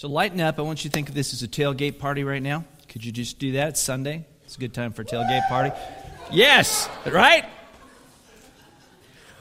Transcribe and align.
So 0.00 0.08
lighten 0.08 0.40
up. 0.40 0.58
I 0.58 0.62
want 0.62 0.82
you 0.82 0.88
to 0.88 0.94
think 0.94 1.10
of 1.10 1.14
this 1.14 1.34
as 1.34 1.42
a 1.42 1.46
tailgate 1.46 1.98
party 1.98 2.24
right 2.24 2.42
now. 2.42 2.64
Could 2.88 3.04
you 3.04 3.12
just 3.12 3.38
do 3.38 3.52
that? 3.52 3.68
It's 3.68 3.80
Sunday. 3.80 4.24
It's 4.44 4.56
a 4.56 4.58
good 4.58 4.72
time 4.72 4.94
for 4.94 5.02
a 5.02 5.04
tailgate 5.04 5.46
party. 5.46 5.76
Yes, 6.32 6.88
right? 7.04 7.44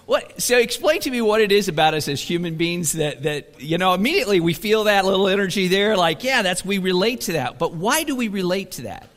What, 0.05 0.41
so 0.41 0.57
explain 0.57 0.99
to 0.99 1.11
me 1.11 1.21
what 1.21 1.39
it 1.39 1.53
is 1.53 1.69
about 1.69 1.93
us 1.93 2.09
as 2.09 2.21
human 2.21 2.55
beings 2.55 2.91
that, 2.91 3.23
that, 3.23 3.61
you 3.61 3.77
know, 3.77 3.93
immediately 3.93 4.41
we 4.41 4.53
feel 4.53 4.83
that 4.83 5.05
little 5.05 5.29
energy 5.29 5.69
there, 5.69 5.95
like, 5.95 6.25
yeah, 6.25 6.41
that's, 6.41 6.65
we 6.65 6.77
relate 6.77 7.21
to 7.21 7.31
that. 7.31 7.57
But 7.57 7.73
why 7.73 8.03
do 8.03 8.17
we 8.17 8.27
relate 8.27 8.71
to 8.71 8.81
that? 8.81 9.07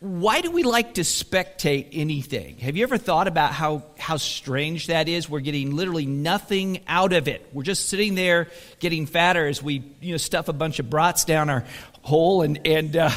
Why 0.00 0.40
do 0.40 0.50
we 0.50 0.62
like 0.62 0.94
to 0.94 1.02
spectate 1.02 1.88
anything? 1.92 2.56
Have 2.58 2.74
you 2.74 2.84
ever 2.84 2.96
thought 2.96 3.28
about 3.28 3.52
how, 3.52 3.82
how 3.98 4.16
strange 4.16 4.86
that 4.86 5.10
is? 5.10 5.28
We're 5.28 5.40
getting 5.40 5.76
literally 5.76 6.06
nothing 6.06 6.80
out 6.88 7.12
of 7.12 7.28
it. 7.28 7.46
We're 7.52 7.64
just 7.64 7.90
sitting 7.90 8.14
there 8.14 8.48
getting 8.78 9.04
fatter 9.04 9.46
as 9.46 9.62
we, 9.62 9.82
you 10.00 10.12
know, 10.12 10.16
stuff 10.16 10.48
a 10.48 10.54
bunch 10.54 10.78
of 10.78 10.88
brats 10.88 11.26
down 11.26 11.50
our 11.50 11.66
hole 12.00 12.40
and, 12.40 12.66
and, 12.66 12.96
uh, 12.96 13.10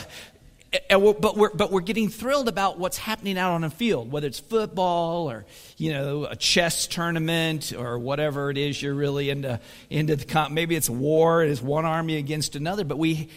and 0.90 1.02
we're, 1.02 1.14
but 1.14 1.38
we're 1.38 1.54
but 1.54 1.72
we're 1.72 1.82
getting 1.82 2.10
thrilled 2.10 2.50
about 2.50 2.80
what's 2.80 2.98
happening 2.98 3.38
out 3.38 3.52
on 3.52 3.64
a 3.64 3.70
field, 3.70 4.12
whether 4.12 4.26
it's 4.26 4.40
football 4.40 5.30
or 5.30 5.46
you 5.78 5.94
know 5.94 6.26
a 6.26 6.36
chess 6.36 6.88
tournament 6.88 7.74
or 7.78 8.00
whatever 8.00 8.50
it 8.50 8.58
is 8.58 8.82
you're 8.82 8.96
really 8.96 9.30
into 9.30 9.60
into 9.92 10.16
the 10.16 10.26
comp. 10.26 10.52
maybe 10.52 10.76
it's 10.76 10.90
war, 10.90 11.44
it's 11.44 11.62
one 11.62 11.86
army 11.86 12.18
against 12.18 12.56
another. 12.56 12.84
But 12.86 12.98
we 12.98 13.30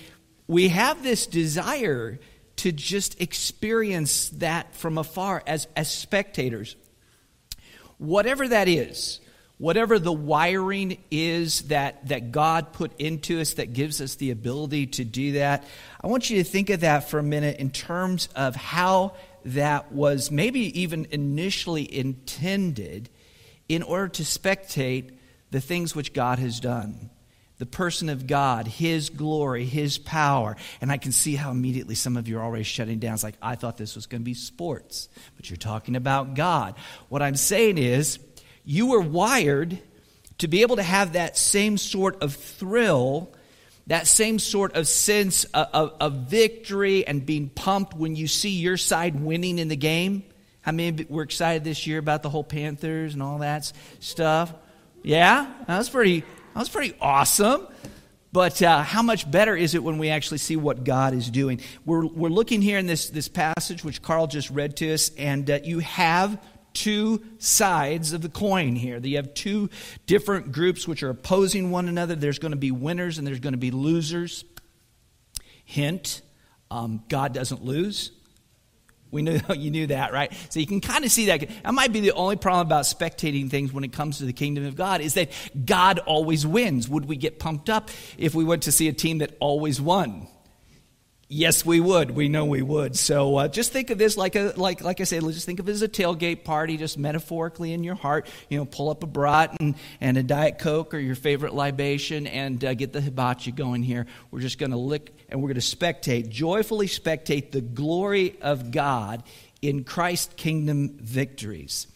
we 0.46 0.68
have 0.68 1.02
this 1.02 1.26
desire 1.26 2.18
to 2.56 2.72
just 2.72 3.20
experience 3.20 4.30
that 4.30 4.74
from 4.74 4.98
afar 4.98 5.42
as 5.46 5.68
as 5.76 5.90
spectators, 5.90 6.76
whatever 7.98 8.48
that 8.48 8.68
is 8.68 9.20
whatever 9.58 9.98
the 9.98 10.12
wiring 10.12 10.98
is 11.10 11.62
that, 11.62 12.06
that 12.08 12.30
God 12.30 12.72
put 12.72 12.98
into 13.00 13.40
us 13.40 13.54
that 13.54 13.72
gives 13.72 14.00
us 14.00 14.16
the 14.16 14.30
ability 14.30 14.86
to 14.86 15.04
do 15.04 15.32
that, 15.32 15.64
I 16.00 16.08
want 16.08 16.28
you 16.28 16.36
to 16.38 16.44
think 16.44 16.70
of 16.70 16.80
that 16.80 17.08
for 17.08 17.18
a 17.18 17.22
minute 17.22 17.58
in 17.58 17.70
terms 17.70 18.28
of 18.36 18.54
how 18.54 19.14
that 19.46 19.92
was 19.92 20.30
maybe 20.30 20.80
even 20.80 21.06
initially 21.10 21.92
intended 21.92 23.08
in 23.68 23.82
order 23.82 24.08
to 24.08 24.22
spectate 24.22 25.12
the 25.50 25.60
things 25.60 25.94
which 25.94 26.12
God 26.12 26.38
has 26.38 26.60
done. 26.60 27.10
The 27.58 27.66
person 27.66 28.08
of 28.08 28.26
God, 28.26 28.66
His 28.66 29.10
glory, 29.10 29.64
His 29.64 29.98
power. 29.98 30.56
And 30.80 30.92
I 30.92 30.98
can 30.98 31.12
see 31.12 31.34
how 31.34 31.50
immediately 31.50 31.94
some 31.94 32.16
of 32.16 32.28
you 32.28 32.38
are 32.38 32.42
already 32.42 32.64
shutting 32.64 32.98
down. 32.98 33.14
It's 33.14 33.24
like, 33.24 33.36
I 33.40 33.54
thought 33.54 33.76
this 33.76 33.94
was 33.94 34.06
going 34.06 34.20
to 34.20 34.24
be 34.24 34.34
sports, 34.34 35.08
but 35.36 35.48
you're 35.48 35.56
talking 35.56 35.96
about 35.96 36.34
God. 36.34 36.74
What 37.08 37.22
I'm 37.22 37.36
saying 37.36 37.78
is, 37.78 38.18
you 38.64 38.88
were 38.88 39.00
wired 39.00 39.78
to 40.38 40.48
be 40.48 40.62
able 40.62 40.76
to 40.76 40.82
have 40.82 41.14
that 41.14 41.38
same 41.38 41.78
sort 41.78 42.22
of 42.22 42.34
thrill, 42.34 43.32
that 43.86 44.06
same 44.06 44.38
sort 44.38 44.74
of 44.74 44.86
sense 44.86 45.44
of, 45.44 45.68
of, 45.72 45.96
of, 46.00 46.12
victory 46.28 47.06
and 47.06 47.24
being 47.24 47.48
pumped 47.48 47.94
when 47.94 48.16
you 48.16 48.26
see 48.26 48.50
your 48.50 48.76
side 48.76 49.18
winning 49.18 49.58
in 49.58 49.68
the 49.68 49.76
game. 49.76 50.24
How 50.60 50.72
many 50.72 51.06
were 51.08 51.22
excited 51.22 51.62
this 51.62 51.86
year 51.86 51.98
about 51.98 52.22
the 52.22 52.28
whole 52.28 52.44
Panthers 52.44 53.14
and 53.14 53.22
all 53.22 53.38
that 53.38 53.72
stuff? 54.00 54.52
Yeah, 55.02 55.50
that 55.68 55.78
was 55.78 55.88
pretty. 55.88 56.24
That 56.56 56.60
was 56.60 56.70
pretty 56.70 56.96
awesome. 57.02 57.66
But 58.32 58.62
uh, 58.62 58.82
how 58.82 59.02
much 59.02 59.30
better 59.30 59.54
is 59.54 59.74
it 59.74 59.82
when 59.82 59.98
we 59.98 60.08
actually 60.08 60.38
see 60.38 60.56
what 60.56 60.84
God 60.84 61.12
is 61.12 61.28
doing? 61.28 61.60
We're, 61.84 62.06
we're 62.06 62.30
looking 62.30 62.62
here 62.62 62.78
in 62.78 62.86
this, 62.86 63.10
this 63.10 63.28
passage, 63.28 63.84
which 63.84 64.00
Carl 64.00 64.26
just 64.26 64.48
read 64.48 64.74
to 64.78 64.94
us, 64.94 65.10
and 65.18 65.50
uh, 65.50 65.58
you 65.62 65.80
have 65.80 66.42
two 66.72 67.22
sides 67.36 68.14
of 68.14 68.22
the 68.22 68.30
coin 68.30 68.74
here. 68.74 68.96
You 68.96 69.16
have 69.16 69.34
two 69.34 69.68
different 70.06 70.50
groups 70.50 70.88
which 70.88 71.02
are 71.02 71.10
opposing 71.10 71.70
one 71.70 71.90
another. 71.90 72.14
There's 72.14 72.38
going 72.38 72.52
to 72.52 72.56
be 72.56 72.70
winners 72.70 73.18
and 73.18 73.26
there's 73.26 73.40
going 73.40 73.52
to 73.52 73.58
be 73.58 73.70
losers. 73.70 74.42
Hint 75.66 76.22
um, 76.70 77.04
God 77.10 77.34
doesn't 77.34 77.66
lose. 77.66 78.12
We 79.16 79.22
knew 79.22 79.40
you 79.56 79.70
knew 79.70 79.86
that, 79.86 80.12
right? 80.12 80.30
So 80.50 80.60
you 80.60 80.66
can 80.66 80.82
kind 80.82 81.04
of 81.04 81.10
see 81.10 81.26
that. 81.26 81.48
That 81.64 81.72
might 81.72 81.90
be 81.92 82.00
the 82.00 82.12
only 82.12 82.36
problem 82.36 82.66
about 82.66 82.84
spectating 82.84 83.50
things 83.50 83.72
when 83.72 83.82
it 83.82 83.92
comes 83.92 84.18
to 84.18 84.26
the 84.26 84.34
kingdom 84.34 84.66
of 84.66 84.76
God 84.76 85.00
is 85.00 85.14
that 85.14 85.30
God 85.64 85.98
always 86.00 86.46
wins. 86.46 86.86
Would 86.88 87.06
we 87.06 87.16
get 87.16 87.38
pumped 87.38 87.70
up 87.70 87.90
if 88.18 88.34
we 88.34 88.44
went 88.44 88.64
to 88.64 88.72
see 88.72 88.88
a 88.88 88.92
team 88.92 89.18
that 89.18 89.34
always 89.40 89.80
won? 89.80 90.28
Yes, 91.28 91.66
we 91.66 91.80
would. 91.80 92.12
We 92.12 92.28
know 92.28 92.44
we 92.44 92.62
would. 92.62 92.94
So 92.94 93.36
uh, 93.36 93.48
just 93.48 93.72
think 93.72 93.90
of 93.90 93.98
this 93.98 94.16
like 94.16 94.36
a 94.36 94.52
like 94.56 94.84
like 94.84 95.00
I 95.00 95.04
said. 95.04 95.22
Just 95.22 95.44
think 95.44 95.58
of 95.58 95.68
it 95.68 95.72
as 95.72 95.82
a 95.82 95.88
tailgate 95.88 96.44
party, 96.44 96.76
just 96.76 96.98
metaphorically 96.98 97.72
in 97.72 97.82
your 97.82 97.96
heart. 97.96 98.28
You 98.48 98.58
know, 98.58 98.64
pull 98.64 98.90
up 98.90 99.02
a 99.02 99.08
brat 99.08 99.56
and, 99.58 99.74
and 100.00 100.16
a 100.16 100.22
diet 100.22 100.60
coke 100.60 100.94
or 100.94 100.98
your 100.98 101.16
favorite 101.16 101.52
libation, 101.52 102.28
and 102.28 102.64
uh, 102.64 102.74
get 102.74 102.92
the 102.92 103.00
hibachi 103.00 103.50
going 103.50 103.82
here. 103.82 104.06
We're 104.30 104.40
just 104.40 104.58
going 104.58 104.70
to 104.70 104.76
lick 104.76 105.15
and 105.28 105.40
we're 105.40 105.48
going 105.48 105.60
to 105.60 105.76
spectate, 105.76 106.28
joyfully 106.28 106.86
spectate 106.86 107.50
the 107.50 107.60
glory 107.60 108.36
of 108.40 108.70
God 108.70 109.22
in 109.62 109.84
Christ 109.84 110.36
kingdom 110.36 110.98
victories. 111.00 111.86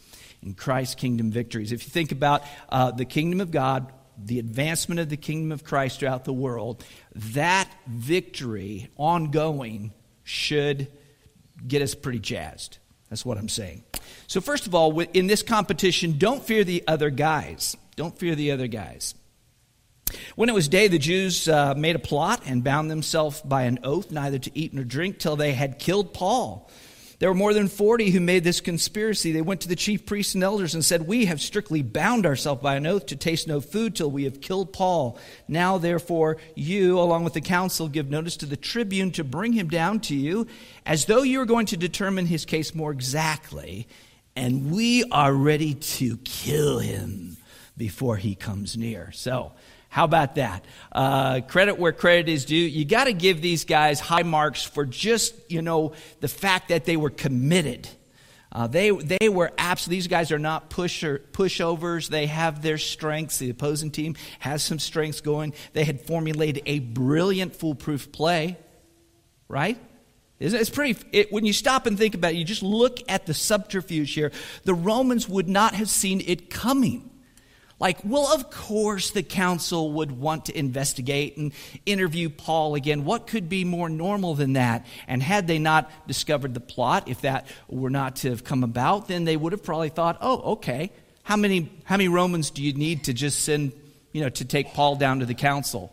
In 0.43 0.55
Christ 0.55 0.99
kingdom 0.99 1.31
victories. 1.31 1.73
If 1.73 1.85
you 1.85 1.91
think 1.91 2.13
about 2.13 2.43
uh, 2.69 2.91
the 2.91 3.05
kingdom 3.05 3.41
of 3.41 3.51
God, 3.51 3.93
the 4.17 4.39
advancement 4.39 5.01
of 5.01 5.09
the 5.09 5.17
kingdom 5.17 5.53
of 5.53 5.65
Christ 5.65 6.01
throughout 6.01 6.25
the 6.25 6.33
world, 6.33 6.85
that 7.15 7.71
victory 7.87 8.89
ongoing 8.97 9.93
should 10.25 10.89
get 11.67 11.83
us 11.83 11.95
pretty 11.95 12.19
jazzed. 12.19 12.79
That's 13.09 13.25
what 13.25 13.39
I'm 13.39 13.49
saying. 13.49 13.85
So, 14.27 14.41
first 14.41 14.67
of 14.67 14.75
all, 14.75 14.99
in 15.01 15.27
this 15.27 15.43
competition, 15.43 16.17
don't 16.17 16.43
fear 16.43 16.65
the 16.65 16.85
other 16.87 17.11
guys. 17.11 17.77
Don't 17.97 18.17
fear 18.17 18.35
the 18.35 18.53
other 18.53 18.67
guys. 18.67 19.15
When 20.37 20.49
it 20.49 20.55
was 20.55 20.69
day, 20.69 20.89
the 20.89 20.99
Jews 20.99 21.49
uh, 21.49 21.75
made 21.77 21.97
a 21.97 22.01
plot 22.01 22.43
and 22.47 22.65
bound 22.65 22.91
themselves 22.91 23.41
by 23.43 23.63
an 23.63 23.81
oath 23.83 24.11
neither 24.11 24.39
to 24.39 24.51
eat 24.59 24.75
nor 24.75 24.85
drink 24.85 25.19
till 25.19 25.37
they 25.37 25.53
had 25.53 25.79
killed 25.79 26.15
Paul. 26.15 26.71
There 27.21 27.29
were 27.29 27.35
more 27.35 27.53
than 27.53 27.69
40 27.69 28.11
who 28.11 28.21
made 28.21 28.45
this 28.45 28.63
conspiracy. 28.63 29.31
They 29.31 29.43
went 29.43 29.61
to 29.61 29.69
the 29.69 29.77
chief 29.77 30.07
priests 30.07 30.35
and 30.35 30.43
elders 30.43 30.75
and 30.75 30.83
said, 30.83 31.07
We 31.07 31.27
have 31.27 31.39
strictly 31.39 31.83
bound 31.83 32.25
ourselves 32.25 32.63
by 32.63 32.77
an 32.77 32.87
oath 32.87 33.05
to 33.07 33.17
taste 33.17 33.47
no 33.47 33.61
food 33.61 33.95
till 33.95 34.11
we 34.11 34.25
have 34.25 34.41
killed 34.41 34.73
Paul. 34.73 35.19
Now, 35.47 35.77
therefore, 35.77 36.39
you, 36.55 36.99
along 36.99 37.25
with 37.25 37.35
the 37.35 37.43
council, 37.43 37.89
give 37.89 38.09
notice 38.09 38.39
to 38.39 38.47
the 38.47 38.57
tribune 38.57 39.11
to 39.13 39.23
bring 39.23 39.53
him 39.53 39.69
down 39.69 40.01
to 40.01 40.17
you, 40.17 40.47
as 40.87 41.05
though 41.05 41.23
you 41.23 41.41
were 41.41 41.45
going 41.45 41.67
to 41.67 41.77
determine 41.77 42.25
his 42.25 42.47
case 42.47 42.75
more 42.75 42.91
exactly, 42.91 43.87
and 44.35 44.71
we 44.71 45.05
are 45.13 45.35
ready 45.35 45.75
to 45.75 46.17
kill 46.25 46.79
him 46.79 47.37
before 47.77 48.17
he 48.17 48.35
comes 48.35 48.79
near. 48.79 49.13
So, 49.13 49.53
how 49.91 50.05
about 50.05 50.37
that? 50.37 50.65
Uh, 50.93 51.41
credit 51.41 51.77
where 51.77 51.91
credit 51.91 52.29
is 52.29 52.45
due. 52.45 52.55
You 52.55 52.85
got 52.85 53.05
to 53.05 53.13
give 53.13 53.43
these 53.43 53.65
guys 53.65 53.99
high 53.99 54.23
marks 54.23 54.63
for 54.63 54.87
just, 54.87 55.35
you 55.51 55.63
know, 55.63 55.95
the 56.21 56.29
fact 56.29 56.69
that 56.69 56.85
they 56.85 56.97
were 56.97 57.11
committed. 57.11 57.89
Uh, 58.53 58.69
they, 58.69 58.91
they 58.91 59.29
were 59.29 59.51
absolutely, 59.59 59.97
these 59.97 60.07
guys 60.07 60.31
are 60.31 60.39
not 60.39 60.71
pusher, 60.71 61.21
pushovers. 61.33 62.09
They 62.09 62.27
have 62.27 62.63
their 62.63 62.79
strengths. 62.79 63.39
The 63.39 63.51
opposing 63.51 63.91
team 63.91 64.15
has 64.39 64.63
some 64.63 64.79
strengths 64.79 65.21
going. 65.21 65.55
They 65.73 65.83
had 65.83 66.01
formulated 66.01 66.63
a 66.67 66.79
brilliant 66.79 67.57
foolproof 67.57 68.13
play, 68.13 68.59
right? 69.49 69.77
It's 70.39 70.71
pretty, 70.71 71.05
it, 71.11 71.33
when 71.33 71.45
you 71.45 71.53
stop 71.53 71.87
and 71.87 71.99
think 71.99 72.15
about 72.15 72.33
it, 72.35 72.37
you 72.37 72.45
just 72.45 72.63
look 72.63 73.01
at 73.09 73.27
the 73.27 73.35
subterfuge 73.35 74.15
here. 74.15 74.31
The 74.63 74.75
Romans 74.75 75.29
would 75.29 75.49
not 75.49 75.75
have 75.75 75.91
seen 75.91 76.23
it 76.25 76.49
coming. 76.49 77.10
Like, 77.81 77.99
well, 78.05 78.33
of 78.33 78.51
course 78.51 79.11
the 79.11 79.23
council 79.23 79.93
would 79.93 80.13
want 80.13 80.45
to 80.45 80.57
investigate 80.57 81.39
and 81.39 81.53
interview 81.87 82.29
Paul 82.29 82.75
again. 82.75 83.07
What 83.07 83.27
could 83.27 83.49
be 83.49 83.65
more 83.65 83.89
normal 83.89 84.35
than 84.35 84.53
that? 84.53 84.87
And 85.09 85.23
had 85.23 85.47
they 85.47 85.59
not 85.59 85.91
discovered 86.07 86.53
the 86.53 86.61
plot, 86.61 87.09
if 87.09 87.23
that 87.23 87.47
were 87.69 87.89
not 87.89 88.17
to 88.17 88.31
have 88.31 88.45
come 88.45 88.63
about, 88.63 89.09
then 89.09 89.25
they 89.25 89.37
would 89.37 89.53
have 89.53 89.65
probably 89.65 89.89
thought, 89.89 90.19
oh, 90.21 90.53
okay, 90.53 90.93
how 91.23 91.37
many, 91.37 91.73
how 91.85 91.97
many 91.97 92.09
Romans 92.09 92.51
do 92.51 92.63
you 92.63 92.75
need 92.75 93.05
to 93.05 93.15
just 93.15 93.41
send, 93.41 93.73
you 94.13 94.21
know, 94.21 94.29
to 94.29 94.45
take 94.45 94.75
Paul 94.75 94.97
down 94.97 95.21
to 95.21 95.27
the 95.27 95.35
council? 95.35 95.91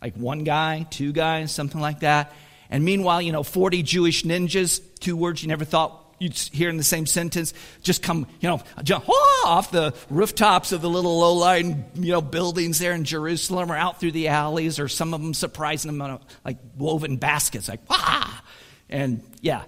Like 0.00 0.14
one 0.14 0.44
guy, 0.44 0.86
two 0.90 1.12
guys, 1.12 1.50
something 1.50 1.80
like 1.80 2.00
that. 2.00 2.32
And 2.70 2.84
meanwhile, 2.84 3.20
you 3.20 3.32
know, 3.32 3.42
40 3.42 3.82
Jewish 3.82 4.22
ninjas, 4.22 4.80
two 5.00 5.16
words 5.16 5.42
you 5.42 5.48
never 5.48 5.64
thought 5.64 6.09
you'd 6.20 6.36
hear 6.36 6.68
in 6.68 6.76
the 6.76 6.84
same 6.84 7.06
sentence 7.06 7.52
just 7.82 8.02
come, 8.02 8.28
you 8.40 8.48
know, 8.48 8.62
jump 8.84 9.08
off 9.08 9.72
the 9.72 9.94
rooftops 10.10 10.70
of 10.70 10.82
the 10.82 10.88
little 10.88 11.18
low-lying, 11.18 11.84
you 11.94 12.12
know, 12.12 12.20
buildings 12.20 12.78
there 12.78 12.92
in 12.92 13.04
Jerusalem 13.04 13.72
or 13.72 13.76
out 13.76 13.98
through 13.98 14.12
the 14.12 14.28
alleys 14.28 14.78
or 14.78 14.86
some 14.86 15.14
of 15.14 15.22
them 15.22 15.34
surprising 15.34 15.90
them 15.90 16.00
a, 16.00 16.20
like 16.44 16.58
woven 16.76 17.16
baskets, 17.16 17.68
like, 17.68 17.80
ah! 17.88 18.44
And 18.90 19.22
yeah, 19.40 19.62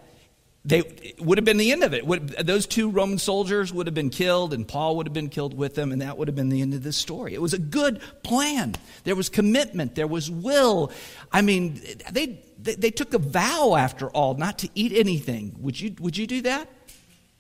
they 0.65 0.83
would 1.19 1.39
have 1.39 1.45
been 1.45 1.57
the 1.57 1.73
end 1.73 1.83
of 1.83 1.95
it. 1.95 2.07
Would, 2.07 2.29
those 2.29 2.67
two 2.67 2.91
Roman 2.91 3.19
soldiers 3.19 3.73
would 3.73 3.87
have 3.87 3.95
been 3.95 4.11
killed, 4.11 4.53
and 4.53 4.67
Paul 4.67 4.97
would 4.97 5.07
have 5.07 5.13
been 5.13 5.29
killed 5.29 5.55
with 5.55 5.75
them, 5.75 5.91
and 5.91 6.03
that 6.03 6.19
would 6.19 6.29
have 6.29 6.37
been 6.37 6.51
the 6.51 6.61
end 6.61 6.75
of 6.75 6.83
this 6.83 6.97
story. 6.97 7.35
It 7.35 7.41
was 7.41 7.53
a 7.53 7.59
good 7.59 8.01
plan. 8.23 8.77
There 9.05 9.17
was 9.17 9.29
commitment. 9.29 9.95
There 9.97 10.07
was 10.07 10.31
will. 10.31 10.93
I 11.33 11.43
mean, 11.43 11.81
they 12.13 12.41
they, 12.63 12.75
they 12.75 12.91
took 12.91 13.15
a 13.15 13.19
vow, 13.19 13.77
after 13.77 14.09
all, 14.11 14.35
not 14.35 14.59
to 14.61 14.69
eat 14.75 14.93
anything. 14.93 15.57
Would 15.61 15.81
you, 15.81 15.95
would 16.01 16.17
you 16.17 16.27
do 16.27 16.43
that? 16.43 16.69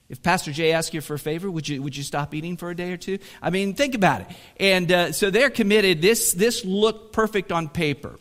If 0.08 0.22
Pastor 0.22 0.52
Jay 0.52 0.72
asked 0.72 0.92
you 0.92 1.00
for 1.00 1.14
a 1.14 1.19
favor, 1.19 1.50
would 1.50 1.66
you, 1.66 1.80
would 1.82 1.96
you 1.96 2.02
stop 2.02 2.34
eating 2.34 2.58
for 2.58 2.69
a 2.69 2.76
day 2.76 2.92
or 2.92 2.98
two? 2.98 3.19
I 3.40 3.48
mean, 3.48 3.72
think 3.74 3.94
about 3.94 4.20
it. 4.20 4.26
And 4.58 4.92
uh, 4.92 5.12
so 5.12 5.30
they're 5.30 5.48
committed. 5.48 6.02
This, 6.02 6.34
this 6.34 6.66
looked 6.66 7.14
perfect 7.14 7.50
on 7.50 7.70
paper. 7.70 8.19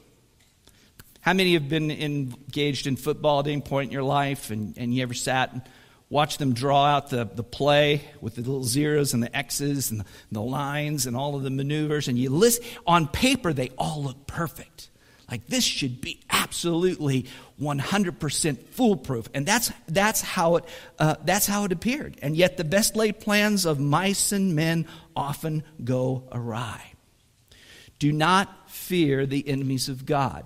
How 1.20 1.34
many 1.34 1.54
have 1.54 1.68
been 1.68 1.92
engaged 1.92 2.88
in 2.88 2.96
football 2.96 3.42
at 3.42 3.48
any 3.48 3.62
point 3.62 3.90
in 3.90 3.94
your 3.94 4.04
life 4.04 4.52
and, 4.52 4.78
and 4.78 4.94
you 4.94 5.04
ever 5.04 5.14
sat 5.14 5.52
and 5.52 5.62
watched 6.10 6.40
them 6.40 6.54
draw 6.54 6.86
out 6.86 7.10
the, 7.10 7.26
the 7.26 7.44
play 7.44 8.04
with 8.22 8.36
the 8.36 8.42
little 8.42 8.64
zeros 8.64 9.14
and 9.14 9.22
the 9.22 9.36
X's 9.36 9.92
and 9.92 10.00
the, 10.00 10.06
the 10.32 10.42
lines 10.42 11.06
and 11.08 11.16
all 11.16 11.36
of 11.36 11.44
the 11.44 11.50
maneuvers 11.50 12.08
and 12.08 12.18
you 12.18 12.30
list 12.30 12.62
on 12.88 13.08
paper 13.08 13.54
they 13.54 13.70
all 13.78 14.04
look 14.04 14.28
perfect. 14.28 14.91
Like 15.32 15.48
this 15.48 15.64
should 15.64 16.02
be 16.02 16.20
absolutely 16.30 17.26
100% 17.60 18.68
foolproof. 18.72 19.30
And 19.34 19.46
that's, 19.46 19.72
that's, 19.88 20.22
how 20.22 20.58
it, 20.58 20.66
uh, 21.00 21.16
that's 21.24 21.48
how 21.48 21.64
it 21.64 21.72
appeared. 21.72 22.18
And 22.22 22.36
yet 22.36 22.58
the 22.58 22.66
best 22.66 22.98
laid 22.98 23.22
plans 23.22 23.66
of 23.66 23.80
mice 23.80 24.34
and 24.34 24.56
men 24.56 24.88
often 25.16 25.64
go 25.82 26.28
awry. 26.34 26.82
Do 27.98 28.12
not 28.12 28.70
fear 28.70 29.26
the 29.26 29.48
enemies 29.48 29.88
of 29.88 30.06
God. 30.06 30.44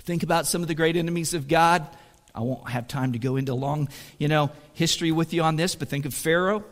Think 0.00 0.22
about 0.22 0.46
some 0.46 0.62
of 0.62 0.68
the 0.68 0.74
great 0.74 0.96
enemies 0.96 1.34
of 1.34 1.48
God. 1.48 1.88
I 2.34 2.40
won't 2.40 2.68
have 2.68 2.86
time 2.86 3.12
to 3.12 3.18
go 3.18 3.36
into 3.36 3.54
long, 3.54 3.88
you 4.18 4.28
know, 4.28 4.50
history 4.74 5.10
with 5.10 5.32
you 5.32 5.42
on 5.42 5.56
this, 5.56 5.74
but 5.74 5.88
think 5.88 6.04
of 6.04 6.14
Pharaoh. 6.14 6.64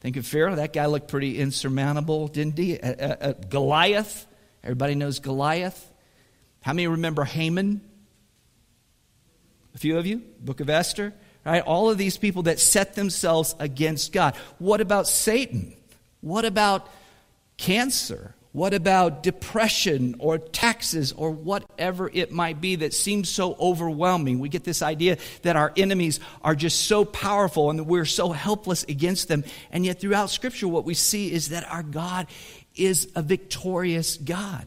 Think 0.00 0.16
of 0.16 0.26
Pharaoh. 0.26 0.54
That 0.54 0.72
guy 0.72 0.86
looked 0.86 1.08
pretty 1.08 1.38
insurmountable, 1.38 2.28
didn't 2.28 2.58
he? 2.58 2.78
Uh, 2.78 2.92
uh, 2.92 3.16
uh, 3.20 3.32
Goliath. 3.48 4.26
Everybody 4.62 4.94
knows 4.94 5.18
Goliath. 5.18 5.91
How 6.62 6.72
many 6.72 6.86
remember 6.86 7.24
Haman? 7.24 7.80
A 9.74 9.78
few 9.78 9.98
of 9.98 10.06
you? 10.06 10.22
Book 10.40 10.60
of 10.60 10.70
Esther. 10.70 11.12
Right? 11.44 11.62
All 11.62 11.90
of 11.90 11.98
these 11.98 12.16
people 12.16 12.44
that 12.44 12.60
set 12.60 12.94
themselves 12.94 13.54
against 13.58 14.12
God. 14.12 14.34
What 14.58 14.80
about 14.80 15.08
Satan? 15.08 15.74
What 16.20 16.44
about 16.44 16.88
cancer? 17.56 18.34
What 18.52 18.74
about 18.74 19.22
depression 19.22 20.16
or 20.18 20.36
taxes 20.36 21.12
or 21.12 21.30
whatever 21.30 22.08
it 22.12 22.32
might 22.32 22.60
be 22.60 22.76
that 22.76 22.92
seems 22.92 23.28
so 23.30 23.56
overwhelming? 23.58 24.38
We 24.38 24.50
get 24.50 24.62
this 24.62 24.82
idea 24.82 25.16
that 25.40 25.56
our 25.56 25.72
enemies 25.76 26.20
are 26.42 26.54
just 26.54 26.86
so 26.86 27.04
powerful 27.04 27.70
and 27.70 27.78
that 27.78 27.84
we're 27.84 28.04
so 28.04 28.30
helpless 28.30 28.84
against 28.84 29.28
them. 29.28 29.42
And 29.72 29.86
yet, 29.86 30.00
throughout 30.00 30.28
Scripture, 30.28 30.68
what 30.68 30.84
we 30.84 30.94
see 30.94 31.32
is 31.32 31.48
that 31.48 31.68
our 31.72 31.82
God 31.82 32.26
is 32.76 33.08
a 33.16 33.22
victorious 33.22 34.18
God. 34.18 34.66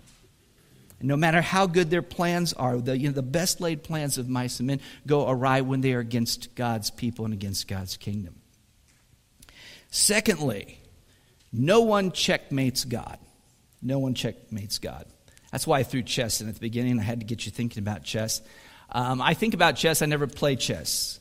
No 1.06 1.16
matter 1.16 1.42
how 1.42 1.68
good 1.68 1.90
their 1.90 2.02
plans 2.02 2.54
are, 2.54 2.78
the, 2.78 2.98
you 2.98 3.08
know, 3.08 3.14
the 3.14 3.22
best 3.22 3.62
laid 3.62 3.84
plans 3.84 4.18
of 4.18 4.28
mice 4.28 4.60
and 4.60 4.68
men 4.68 4.82
go 5.06 5.30
awry 5.30 5.62
when 5.62 5.82
they 5.82 5.94
are 5.94 6.00
against 6.00 6.56
God's 6.56 6.90
people 6.90 7.26
and 7.26 7.34
against 7.34 7.68
God's 7.68 7.96
kingdom. 7.96 8.36
Secondly, 9.92 10.80
no 11.54 11.82
one 11.82 12.12
checkmates 12.12 12.86
God. 12.86 13.20
No 13.82 14.00
one 14.00 14.16
checkmates 14.16 14.80
God. 14.80 15.06
That's 15.52 15.68
why 15.68 15.80
I 15.80 15.84
threw 15.84 16.02
chess 16.02 16.42
in 16.42 16.50
at 16.50 16.56
the 16.56 16.60
beginning. 16.60 17.00
I 17.00 17.04
had 17.04 17.20
to 17.20 17.26
get 17.26 17.46
you 17.46 17.52
thinking 17.52 17.82
about 17.82 18.04
chess. 18.04 18.42
Um, 18.90 19.22
I 19.22 19.36
think 19.36 19.54
about 19.54 19.76
chess, 19.76 20.02
I 20.02 20.08
never 20.08 20.26
play 20.26 20.56
chess 20.56 21.20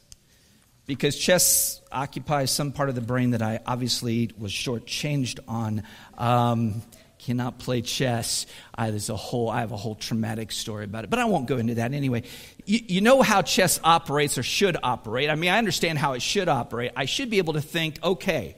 because 0.87 1.16
chess 1.16 1.80
occupies 1.92 2.50
some 2.50 2.72
part 2.72 2.88
of 2.88 2.94
the 2.94 3.00
brain 3.00 3.30
that 3.30 3.42
I 3.42 3.60
obviously 3.66 4.30
was 4.38 4.50
shortchanged 4.50 5.40
on. 5.46 5.82
Um, 6.16 6.82
cannot 7.25 7.59
play 7.59 7.81
chess. 7.81 8.47
I, 8.75 8.91
there's 8.91 9.09
a 9.09 9.17
whole, 9.17 9.49
I 9.49 9.61
have 9.61 9.73
a 9.73 9.76
whole 9.76 9.94
traumatic 9.94 10.53
story 10.53 10.85
about 10.85 11.05
it, 11.05 11.11
but 11.11 11.19
I 11.19 11.25
won't 11.25 11.47
go 11.47 11.56
into 11.56 11.76
that 11.76 11.94
anyway. 11.94 12.25
You, 12.67 12.81
you 12.87 13.00
know 13.00 13.23
how 13.23 13.41
chess 13.41 13.81
operates 13.82 14.37
or 14.37 14.43
should 14.43 14.76
operate. 14.82 15.31
I 15.31 15.35
mean, 15.35 15.50
I 15.50 15.59
understand 15.59 15.99
how 15.99 16.12
it 16.12 16.21
should 16.21 16.49
operate. 16.49 16.93
I 16.94 17.06
should 17.06 17.31
be 17.31 17.38
able 17.38 17.55
to 17.55 17.62
think, 17.62 17.99
okay, 18.05 18.56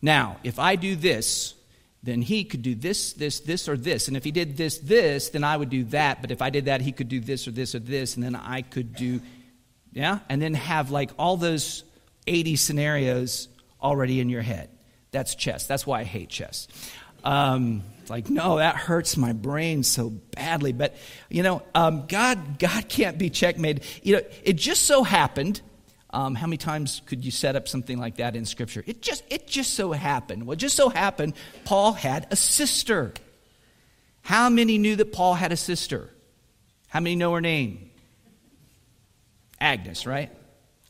now, 0.00 0.38
if 0.42 0.58
I 0.58 0.74
do 0.74 0.96
this, 0.96 1.54
then 2.02 2.22
he 2.22 2.42
could 2.42 2.62
do 2.62 2.74
this, 2.74 3.12
this, 3.12 3.38
this, 3.38 3.68
or 3.68 3.76
this. 3.76 4.08
And 4.08 4.16
if 4.16 4.24
he 4.24 4.32
did 4.32 4.56
this, 4.56 4.78
this, 4.78 5.28
then 5.28 5.44
I 5.44 5.56
would 5.56 5.70
do 5.70 5.84
that. 5.84 6.20
But 6.20 6.32
if 6.32 6.42
I 6.42 6.50
did 6.50 6.64
that, 6.64 6.80
he 6.80 6.90
could 6.90 7.08
do 7.08 7.20
this 7.20 7.46
or 7.46 7.52
this 7.52 7.76
or 7.76 7.78
this. 7.78 8.16
And 8.16 8.24
then 8.24 8.34
I 8.34 8.62
could 8.62 8.96
do, 8.96 9.20
yeah? 9.92 10.18
And 10.28 10.42
then 10.42 10.54
have 10.54 10.90
like 10.90 11.12
all 11.20 11.36
those 11.36 11.84
80 12.26 12.56
scenarios 12.56 13.46
already 13.80 14.18
in 14.18 14.28
your 14.28 14.42
head. 14.42 14.70
That's 15.12 15.36
chess. 15.36 15.66
That's 15.68 15.86
why 15.86 16.00
I 16.00 16.04
hate 16.04 16.30
chess. 16.30 16.66
Um, 17.24 17.82
like, 18.08 18.28
no, 18.28 18.58
that 18.58 18.76
hurts 18.76 19.16
my 19.16 19.32
brain 19.32 19.82
so 19.84 20.10
badly. 20.10 20.72
But, 20.72 20.96
you 21.30 21.42
know, 21.42 21.62
um, 21.74 22.06
God, 22.06 22.58
God 22.58 22.88
can't 22.88 23.18
be 23.18 23.30
checkmated. 23.30 23.84
You 24.02 24.16
know, 24.16 24.22
it 24.42 24.54
just 24.54 24.82
so 24.82 25.02
happened 25.02 25.60
um, 26.12 26.34
how 26.34 26.46
many 26.46 26.58
times 26.58 27.00
could 27.06 27.24
you 27.24 27.30
set 27.30 27.56
up 27.56 27.66
something 27.66 27.98
like 27.98 28.16
that 28.16 28.36
in 28.36 28.44
Scripture? 28.44 28.84
It 28.86 29.00
just, 29.00 29.24
it 29.30 29.46
just 29.46 29.74
so 29.74 29.92
happened. 29.92 30.46
Well, 30.46 30.56
just 30.56 30.76
so 30.76 30.90
happened, 30.90 31.34
Paul 31.64 31.92
had 31.94 32.26
a 32.30 32.36
sister. 32.36 33.14
How 34.20 34.50
many 34.50 34.76
knew 34.76 34.94
that 34.96 35.12
Paul 35.12 35.34
had 35.34 35.52
a 35.52 35.56
sister? 35.56 36.10
How 36.88 37.00
many 37.00 37.16
know 37.16 37.32
her 37.32 37.40
name? 37.40 37.90
Agnes, 39.58 40.06
right? 40.06 40.30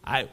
I, 0.05 0.28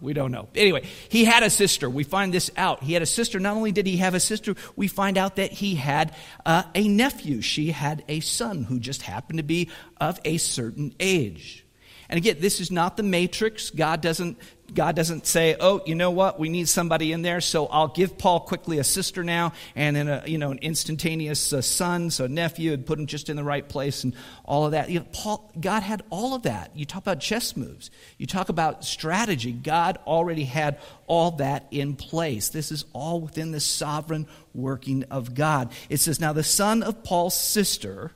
we 0.00 0.12
don't 0.12 0.30
know. 0.30 0.48
Anyway, 0.54 0.84
he 1.08 1.24
had 1.24 1.42
a 1.42 1.50
sister. 1.50 1.90
We 1.90 2.04
find 2.04 2.32
this 2.32 2.50
out. 2.56 2.82
He 2.82 2.92
had 2.92 3.02
a 3.02 3.06
sister. 3.06 3.40
Not 3.40 3.56
only 3.56 3.72
did 3.72 3.86
he 3.86 3.96
have 3.98 4.14
a 4.14 4.20
sister, 4.20 4.54
we 4.76 4.86
find 4.88 5.18
out 5.18 5.36
that 5.36 5.50
he 5.50 5.74
had 5.74 6.14
uh, 6.46 6.62
a 6.74 6.86
nephew. 6.86 7.40
She 7.40 7.72
had 7.72 8.04
a 8.08 8.20
son 8.20 8.64
who 8.64 8.78
just 8.78 9.02
happened 9.02 9.38
to 9.38 9.42
be 9.42 9.70
of 10.00 10.20
a 10.24 10.38
certain 10.38 10.94
age. 11.00 11.64
And 12.08 12.16
again, 12.16 12.36
this 12.40 12.60
is 12.60 12.70
not 12.70 12.96
the 12.96 13.02
matrix. 13.02 13.70
God 13.70 14.00
doesn't, 14.00 14.38
God 14.72 14.96
doesn't 14.96 15.26
say, 15.26 15.56
oh, 15.60 15.82
you 15.84 15.94
know 15.94 16.10
what, 16.10 16.40
we 16.40 16.48
need 16.48 16.66
somebody 16.68 17.12
in 17.12 17.20
there, 17.20 17.40
so 17.42 17.66
I'll 17.66 17.88
give 17.88 18.16
Paul 18.16 18.40
quickly 18.40 18.78
a 18.78 18.84
sister 18.84 19.22
now, 19.22 19.52
and 19.76 19.94
then 19.94 20.08
a, 20.08 20.22
you 20.26 20.38
know, 20.38 20.50
an 20.50 20.58
instantaneous 20.58 21.52
uh, 21.52 21.60
son, 21.60 22.10
so 22.10 22.26
nephew, 22.26 22.72
and 22.72 22.84
put 22.84 22.98
him 22.98 23.06
just 23.06 23.28
in 23.28 23.36
the 23.36 23.44
right 23.44 23.66
place, 23.66 24.04
and 24.04 24.14
all 24.44 24.64
of 24.64 24.72
that. 24.72 24.88
You 24.88 25.00
know, 25.00 25.06
Paul, 25.12 25.52
God 25.60 25.82
had 25.82 26.02
all 26.08 26.34
of 26.34 26.42
that. 26.42 26.74
You 26.74 26.86
talk 26.86 27.02
about 27.02 27.20
chess 27.20 27.56
moves. 27.56 27.90
You 28.16 28.26
talk 28.26 28.48
about 28.48 28.84
strategy. 28.84 29.52
God 29.52 29.98
already 30.06 30.44
had 30.44 30.78
all 31.06 31.32
that 31.32 31.66
in 31.70 31.94
place. 31.94 32.48
This 32.48 32.72
is 32.72 32.86
all 32.94 33.20
within 33.20 33.52
the 33.52 33.60
sovereign 33.60 34.26
working 34.54 35.04
of 35.10 35.34
God. 35.34 35.72
It 35.90 35.98
says, 35.98 36.20
now 36.20 36.32
the 36.32 36.42
son 36.42 36.82
of 36.82 37.04
Paul's 37.04 37.38
sister 37.38 38.12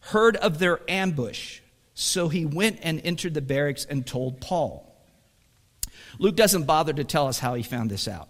heard 0.00 0.36
of 0.36 0.58
their 0.58 0.80
ambush 0.88 1.60
so 1.94 2.28
he 2.28 2.44
went 2.44 2.78
and 2.82 3.00
entered 3.04 3.34
the 3.34 3.40
barracks 3.42 3.84
and 3.84 4.06
told 4.06 4.40
Paul. 4.40 4.88
Luke 6.18 6.36
doesn't 6.36 6.64
bother 6.64 6.92
to 6.92 7.04
tell 7.04 7.28
us 7.28 7.38
how 7.38 7.54
he 7.54 7.62
found 7.62 7.90
this 7.90 8.08
out. 8.08 8.28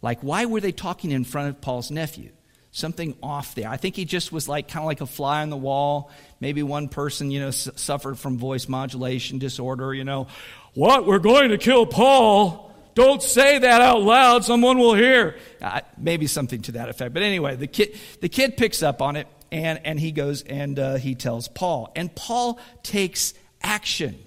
Like, 0.00 0.20
why 0.20 0.46
were 0.46 0.60
they 0.60 0.72
talking 0.72 1.10
in 1.10 1.24
front 1.24 1.48
of 1.48 1.60
Paul's 1.60 1.90
nephew? 1.90 2.30
Something 2.72 3.16
off 3.22 3.54
there. 3.54 3.68
I 3.68 3.76
think 3.76 3.96
he 3.96 4.04
just 4.06 4.32
was 4.32 4.48
like 4.48 4.68
kind 4.68 4.82
of 4.82 4.86
like 4.86 5.02
a 5.02 5.06
fly 5.06 5.42
on 5.42 5.50
the 5.50 5.56
wall. 5.56 6.10
Maybe 6.40 6.62
one 6.62 6.88
person, 6.88 7.30
you 7.30 7.40
know, 7.40 7.48
s- 7.48 7.68
suffered 7.76 8.18
from 8.18 8.38
voice 8.38 8.66
modulation 8.66 9.38
disorder, 9.38 9.92
you 9.92 10.04
know. 10.04 10.26
What? 10.74 11.06
We're 11.06 11.18
going 11.18 11.50
to 11.50 11.58
kill 11.58 11.84
Paul. 11.84 12.74
Don't 12.94 13.22
say 13.22 13.58
that 13.58 13.82
out 13.82 14.02
loud. 14.02 14.44
Someone 14.44 14.78
will 14.78 14.94
hear. 14.94 15.36
Uh, 15.60 15.80
maybe 15.98 16.26
something 16.26 16.62
to 16.62 16.72
that 16.72 16.88
effect. 16.88 17.12
But 17.12 17.22
anyway, 17.22 17.56
the 17.56 17.66
kid, 17.66 17.98
the 18.20 18.28
kid 18.30 18.56
picks 18.56 18.82
up 18.82 19.02
on 19.02 19.16
it 19.16 19.28
and, 19.52 19.80
and 19.84 20.00
he 20.00 20.10
goes 20.10 20.42
and 20.42 20.78
uh, 20.78 20.94
he 20.94 21.14
tells 21.14 21.46
Paul. 21.46 21.92
And 21.94 22.12
Paul 22.12 22.58
takes 22.82 23.34
action. 23.62 24.18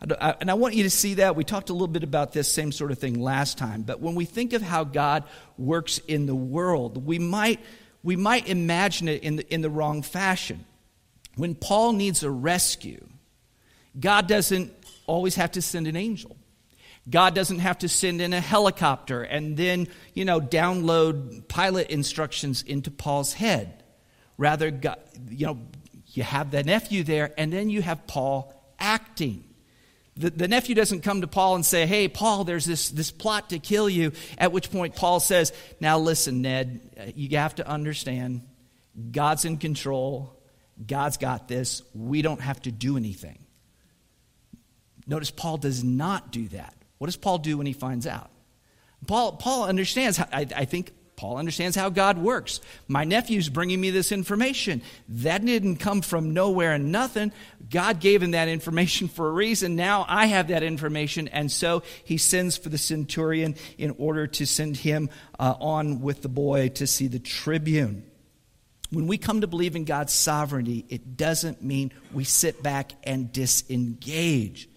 And 0.00 0.50
I 0.50 0.54
want 0.54 0.74
you 0.74 0.84
to 0.84 0.90
see 0.90 1.14
that. 1.14 1.36
We 1.36 1.44
talked 1.44 1.68
a 1.68 1.74
little 1.74 1.86
bit 1.86 2.02
about 2.02 2.32
this 2.32 2.50
same 2.50 2.72
sort 2.72 2.90
of 2.90 2.98
thing 2.98 3.20
last 3.20 3.58
time. 3.58 3.82
But 3.82 4.00
when 4.00 4.14
we 4.14 4.24
think 4.24 4.54
of 4.54 4.62
how 4.62 4.82
God 4.84 5.24
works 5.58 5.98
in 5.98 6.24
the 6.24 6.34
world, 6.34 7.06
we 7.06 7.18
might, 7.18 7.60
we 8.02 8.16
might 8.16 8.48
imagine 8.48 9.08
it 9.08 9.22
in 9.22 9.36
the, 9.36 9.54
in 9.54 9.60
the 9.60 9.68
wrong 9.68 10.00
fashion. 10.00 10.64
When 11.36 11.54
Paul 11.54 11.92
needs 11.92 12.22
a 12.22 12.30
rescue, 12.30 13.06
God 13.98 14.26
doesn't 14.26 14.72
always 15.06 15.34
have 15.34 15.52
to 15.52 15.62
send 15.62 15.86
an 15.86 15.96
angel. 15.96 16.34
God 17.08 17.34
doesn't 17.34 17.58
have 17.58 17.78
to 17.80 17.88
send 17.88 18.22
in 18.22 18.32
a 18.32 18.40
helicopter 18.40 19.22
and 19.22 19.54
then, 19.56 19.88
you 20.14 20.24
know, 20.24 20.40
download 20.40 21.46
pilot 21.48 21.90
instructions 21.90 22.62
into 22.62 22.90
Paul's 22.90 23.34
head. 23.34 23.79
Rather, 24.40 24.70
God, 24.70 24.98
you 25.28 25.44
know, 25.44 25.58
you 26.06 26.22
have 26.22 26.50
the 26.50 26.62
nephew 26.62 27.04
there, 27.04 27.34
and 27.36 27.52
then 27.52 27.68
you 27.68 27.82
have 27.82 28.06
Paul 28.06 28.54
acting. 28.78 29.44
The, 30.16 30.30
the, 30.30 30.48
nephew 30.48 30.74
doesn't 30.74 31.02
come 31.02 31.20
to 31.20 31.26
Paul 31.26 31.56
and 31.56 31.66
say, 31.66 31.84
Hey, 31.84 32.08
Paul, 32.08 32.44
there's 32.44 32.64
this, 32.64 32.88
this 32.88 33.10
plot 33.10 33.50
to 33.50 33.58
kill 33.58 33.86
you. 33.90 34.12
At 34.38 34.50
which 34.50 34.70
point, 34.70 34.96
Paul 34.96 35.20
says, 35.20 35.52
Now 35.78 35.98
listen, 35.98 36.40
Ned, 36.40 37.12
you 37.14 37.36
have 37.36 37.56
to 37.56 37.68
understand 37.68 38.40
God's 39.12 39.44
in 39.44 39.58
control. 39.58 40.42
God's 40.86 41.18
got 41.18 41.46
this. 41.46 41.82
We 41.94 42.22
don't 42.22 42.40
have 42.40 42.62
to 42.62 42.72
do 42.72 42.96
anything. 42.96 43.44
Notice 45.06 45.30
Paul 45.30 45.58
does 45.58 45.84
not 45.84 46.32
do 46.32 46.48
that. 46.48 46.74
What 46.96 47.08
does 47.08 47.16
Paul 47.16 47.36
do 47.36 47.58
when 47.58 47.66
he 47.66 47.74
finds 47.74 48.06
out? 48.06 48.30
Paul, 49.06 49.32
Paul 49.32 49.64
understands, 49.64 50.18
I, 50.18 50.46
I 50.56 50.64
think 50.64 50.92
Paul 51.20 51.36
understands 51.36 51.76
how 51.76 51.90
God 51.90 52.16
works. 52.16 52.62
My 52.88 53.04
nephew's 53.04 53.50
bringing 53.50 53.78
me 53.78 53.90
this 53.90 54.10
information. 54.10 54.80
That 55.06 55.44
didn't 55.44 55.76
come 55.76 56.00
from 56.00 56.32
nowhere 56.32 56.72
and 56.72 56.90
nothing. 56.90 57.30
God 57.68 58.00
gave 58.00 58.22
him 58.22 58.30
that 58.30 58.48
information 58.48 59.06
for 59.06 59.28
a 59.28 59.32
reason. 59.32 59.76
Now 59.76 60.06
I 60.08 60.24
have 60.24 60.48
that 60.48 60.62
information. 60.62 61.28
And 61.28 61.52
so 61.52 61.82
he 62.04 62.16
sends 62.16 62.56
for 62.56 62.70
the 62.70 62.78
centurion 62.78 63.56
in 63.76 63.94
order 63.98 64.28
to 64.28 64.46
send 64.46 64.78
him 64.78 65.10
uh, 65.38 65.56
on 65.60 66.00
with 66.00 66.22
the 66.22 66.30
boy 66.30 66.70
to 66.76 66.86
see 66.86 67.06
the 67.06 67.18
tribune. 67.18 68.10
When 68.90 69.06
we 69.06 69.18
come 69.18 69.42
to 69.42 69.46
believe 69.46 69.76
in 69.76 69.84
God's 69.84 70.14
sovereignty, 70.14 70.86
it 70.88 71.18
doesn't 71.18 71.62
mean 71.62 71.92
we 72.14 72.24
sit 72.24 72.62
back 72.62 72.92
and 73.04 73.30
disengage. 73.30 74.70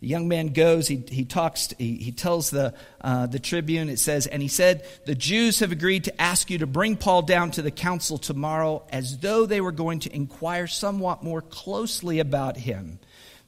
The 0.00 0.06
young 0.06 0.28
man 0.28 0.48
goes, 0.48 0.88
he, 0.88 1.04
he 1.08 1.26
talks, 1.26 1.74
he, 1.78 1.96
he 1.96 2.10
tells 2.10 2.48
the, 2.48 2.72
uh, 3.02 3.26
the 3.26 3.38
tribune, 3.38 3.90
it 3.90 3.98
says, 3.98 4.26
and 4.26 4.40
he 4.40 4.48
said, 4.48 4.86
The 5.04 5.14
Jews 5.14 5.60
have 5.60 5.72
agreed 5.72 6.04
to 6.04 6.20
ask 6.20 6.50
you 6.50 6.58
to 6.58 6.66
bring 6.66 6.96
Paul 6.96 7.22
down 7.22 7.50
to 7.52 7.62
the 7.62 7.70
council 7.70 8.16
tomorrow 8.16 8.82
as 8.90 9.18
though 9.18 9.44
they 9.44 9.60
were 9.60 9.72
going 9.72 10.00
to 10.00 10.14
inquire 10.14 10.66
somewhat 10.66 11.22
more 11.22 11.42
closely 11.42 12.18
about 12.18 12.56
him. 12.56 12.98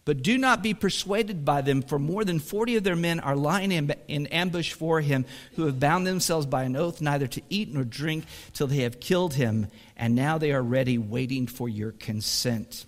But 0.04 0.23
do 0.23 0.37
not 0.37 0.62
be 0.62 0.75
persuaded 0.75 1.44
by 1.44 1.62
them, 1.62 1.80
for 1.80 1.99
more 1.99 2.25
than 2.25 2.40
forty 2.40 2.76
of 2.76 2.82
their 2.82 2.97
men 2.97 3.21
are 3.21 3.37
lying 3.37 3.71
in, 3.71 3.94
in, 4.09 4.26
ambush 4.26 4.73
for 4.73 5.00
him, 5.00 5.25
who 5.54 5.66
have 5.66 5.78
bound 5.78 6.06
themselves 6.06 6.44
by 6.44 6.64
an 6.64 6.76
oath 6.76 7.00
neither 7.00 7.28
to 7.28 7.42
eat 7.49 7.73
nor 7.73 7.85
drink 7.85 8.25
till 8.52 8.66
they 8.66 8.78
have 8.78 8.99
killed 8.99 9.35
him, 9.35 9.68
and 9.97 10.16
now 10.16 10.38
they 10.38 10.52
are 10.52 10.62
ready, 10.62 10.99
waiting 10.99 11.47
for 11.47 11.68
your 11.68 11.92
consent. 11.92 12.85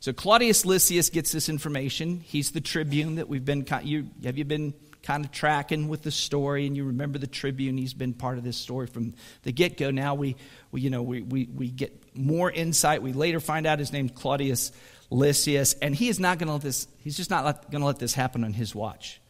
So 0.00 0.12
Claudius 0.12 0.64
Lysias 0.64 1.10
gets 1.10 1.32
this 1.32 1.48
information. 1.48 2.20
He's 2.20 2.52
the 2.52 2.60
tribune 2.60 3.16
that 3.16 3.28
we've 3.28 3.44
been. 3.44 3.66
You, 3.82 4.08
have 4.22 4.38
you 4.38 4.44
been 4.44 4.74
kind 5.02 5.24
of 5.24 5.32
tracking 5.32 5.88
with 5.88 6.02
the 6.02 6.10
story, 6.10 6.66
and 6.66 6.76
you 6.76 6.84
remember 6.84 7.18
the 7.18 7.26
tribune? 7.26 7.76
He's 7.76 7.94
been 7.94 8.14
part 8.14 8.38
of 8.38 8.44
this 8.44 8.56
story 8.56 8.86
from 8.86 9.14
the 9.42 9.52
get 9.52 9.76
go. 9.76 9.90
Now 9.90 10.14
we, 10.14 10.36
we, 10.70 10.82
you 10.82 10.90
know, 10.90 11.02
we, 11.02 11.22
we, 11.22 11.46
we 11.46 11.68
get 11.68 12.16
more 12.16 12.50
insight. 12.50 13.02
We 13.02 13.12
later 13.12 13.40
find 13.40 13.66
out 13.66 13.78
his 13.78 13.92
name's 13.92 14.12
Claudius 14.12 14.70
Lysias, 15.10 15.74
and 15.82 15.94
he 15.94 16.08
is 16.08 16.20
not 16.20 16.38
going 16.38 16.46
to 16.46 16.52
let 16.54 16.62
this. 16.62 16.86
He's 16.98 17.16
just 17.16 17.30
not 17.30 17.70
going 17.70 17.80
to 17.80 17.86
let 17.86 17.98
this 17.98 18.14
happen 18.14 18.44
on 18.44 18.52
his 18.52 18.74
watch. 18.74 19.20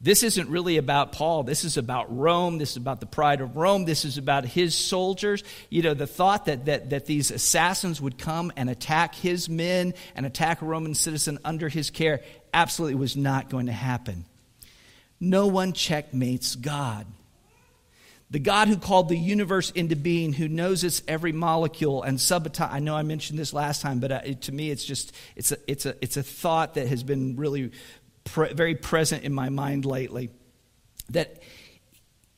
This 0.00 0.22
isn't 0.22 0.50
really 0.50 0.76
about 0.76 1.12
Paul. 1.12 1.42
This 1.42 1.64
is 1.64 1.78
about 1.78 2.14
Rome. 2.14 2.58
This 2.58 2.72
is 2.72 2.76
about 2.76 3.00
the 3.00 3.06
pride 3.06 3.40
of 3.40 3.56
Rome. 3.56 3.86
This 3.86 4.04
is 4.04 4.18
about 4.18 4.44
his 4.44 4.74
soldiers. 4.74 5.42
You 5.70 5.82
know, 5.82 5.94
the 5.94 6.06
thought 6.06 6.46
that, 6.46 6.66
that, 6.66 6.90
that 6.90 7.06
these 7.06 7.30
assassins 7.30 8.00
would 8.00 8.18
come 8.18 8.52
and 8.56 8.68
attack 8.68 9.14
his 9.14 9.48
men 9.48 9.94
and 10.14 10.26
attack 10.26 10.60
a 10.60 10.66
Roman 10.66 10.94
citizen 10.94 11.38
under 11.44 11.70
his 11.70 11.88
care 11.90 12.20
absolutely 12.52 12.96
was 12.96 13.16
not 13.16 13.48
going 13.48 13.66
to 13.66 13.72
happen. 13.72 14.26
No 15.18 15.46
one 15.46 15.72
checkmates 15.72 16.56
God. 16.56 17.06
The 18.28 18.38
God 18.40 18.68
who 18.68 18.76
called 18.76 19.08
the 19.08 19.16
universe 19.16 19.70
into 19.70 19.94
being, 19.94 20.32
who 20.32 20.48
knows 20.48 20.82
its 20.82 21.00
every 21.06 21.32
molecule 21.32 22.02
and 22.02 22.18
subatomic. 22.18 22.72
I 22.72 22.80
know 22.80 22.96
I 22.96 23.02
mentioned 23.02 23.38
this 23.38 23.54
last 23.54 23.82
time, 23.82 24.00
but 24.00 24.10
uh, 24.12 24.20
to 24.40 24.52
me, 24.52 24.70
it's 24.70 24.84
just 24.84 25.14
it's 25.36 25.52
a 25.52 25.58
it's 25.68 25.86
a 25.86 25.94
it's 26.02 26.16
a 26.16 26.24
thought 26.24 26.74
that 26.74 26.88
has 26.88 27.04
been 27.04 27.36
really 27.36 27.70
pre- 28.26 28.52
very 28.52 28.74
present 28.74 29.24
in 29.24 29.32
my 29.32 29.48
mind 29.48 29.86
lately. 29.86 30.30
That 31.10 31.42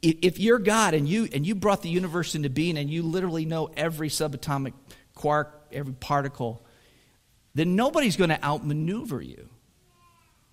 if 0.00 0.38
you're 0.38 0.58
God 0.58 0.94
and 0.94 1.08
you 1.08 1.28
and 1.32 1.44
you 1.44 1.54
brought 1.54 1.82
the 1.82 1.88
universe 1.88 2.34
into 2.34 2.50
being 2.50 2.78
and 2.78 2.88
you 2.88 3.02
literally 3.02 3.44
know 3.44 3.70
every 3.76 4.08
subatomic 4.08 4.74
quark, 5.14 5.66
every 5.72 5.94
particle, 5.94 6.64
then 7.54 7.74
nobody's 7.74 8.16
going 8.16 8.30
to 8.30 8.42
outmaneuver 8.44 9.20
you. 9.20 9.48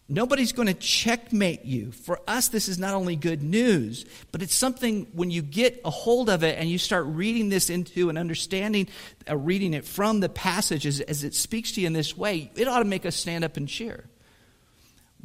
Nobody's 0.07 0.51
going 0.51 0.67
to 0.67 0.75
checkmate 0.75 1.65
you. 1.65 1.91
For 1.91 2.19
us, 2.27 2.49
this 2.49 2.67
is 2.67 2.77
not 2.77 2.93
only 2.93 3.15
good 3.15 3.41
news, 3.41 4.05
but 4.31 4.43
it's 4.43 4.53
something 4.53 5.07
when 5.13 5.31
you 5.31 5.41
get 5.41 5.81
a 5.83 5.89
hold 5.89 6.29
of 6.29 6.43
it 6.43 6.59
and 6.59 6.69
you 6.69 6.77
start 6.77 7.05
reading 7.07 7.49
this 7.49 7.71
into 7.71 8.09
and 8.09 8.17
understanding, 8.17 8.87
uh, 9.27 9.35
reading 9.35 9.73
it 9.73 9.83
from 9.83 10.19
the 10.19 10.29
passage 10.29 10.85
as, 10.85 11.01
as 11.01 11.23
it 11.23 11.33
speaks 11.33 11.71
to 11.73 11.81
you 11.81 11.87
in 11.87 11.93
this 11.93 12.15
way, 12.15 12.51
it 12.55 12.67
ought 12.67 12.79
to 12.79 12.85
make 12.85 13.03
us 13.03 13.15
stand 13.15 13.43
up 13.43 13.57
and 13.57 13.67
cheer 13.67 14.05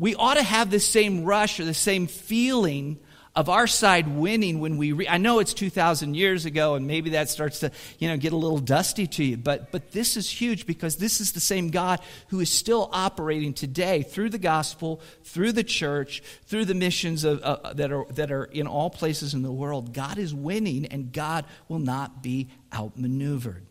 we 0.01 0.15
ought 0.15 0.35
to 0.35 0.43
have 0.43 0.71
the 0.71 0.81
same 0.81 1.25
rush 1.25 1.61
or 1.61 1.65
the 1.65 1.75
same 1.75 2.09
feeling 2.09 2.99
of 3.37 3.49
our 3.49 3.69
side 3.69 4.09
winning 4.09 4.59
when 4.59 4.77
we 4.77 4.91
re- 4.91 5.07
I 5.07 5.19
know 5.19 5.39
it's 5.39 5.55
2000 5.55 6.17
years 6.17 6.47
ago 6.47 6.75
and 6.75 6.87
maybe 6.89 7.11
that 7.11 7.29
starts 7.29 7.61
to 7.61 7.71
you 8.01 8.09
know 8.09 8.17
get 8.17 8.33
a 8.33 8.37
little 8.37 8.59
dusty 8.59 9.07
to 9.07 9.25
you 9.25 9.37
but 9.37 9.71
but 9.71 9.93
this 9.93 10.17
is 10.17 10.29
huge 10.29 10.67
because 10.67 10.97
this 10.97 11.21
is 11.21 11.33
the 11.33 11.41
same 11.41 11.71
God 11.71 12.01
who 12.29 12.41
is 12.41 12.51
still 12.51 12.89
operating 12.93 13.55
today 13.55 14.03
through 14.03 14.31
the 14.31 14.39
gospel 14.39 15.01
through 15.23 15.53
the 15.53 15.63
church 15.63 16.23
through 16.47 16.65
the 16.65 16.75
missions 16.75 17.23
of, 17.23 17.41
uh, 17.43 17.73
that 17.75 17.93
are 17.93 18.05
that 18.11 18.33
are 18.33 18.45
in 18.45 18.67
all 18.67 18.91
places 18.91 19.33
in 19.33 19.43
the 19.43 19.53
world. 19.53 19.95
God 19.95 20.19
is 20.19 20.35
winning 20.35 20.87
and 20.87 21.13
God 21.13 21.45
will 21.69 21.79
not 21.79 22.23
be 22.23 22.49
outmaneuvered. 22.75 23.65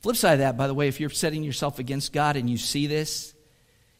Flip 0.00 0.16
side 0.16 0.32
of 0.32 0.38
that 0.40 0.56
by 0.56 0.66
the 0.66 0.74
way 0.74 0.88
if 0.88 0.98
you're 0.98 1.10
setting 1.10 1.44
yourself 1.44 1.78
against 1.78 2.12
God 2.12 2.36
and 2.36 2.50
you 2.50 2.56
see 2.56 2.88
this 2.88 3.34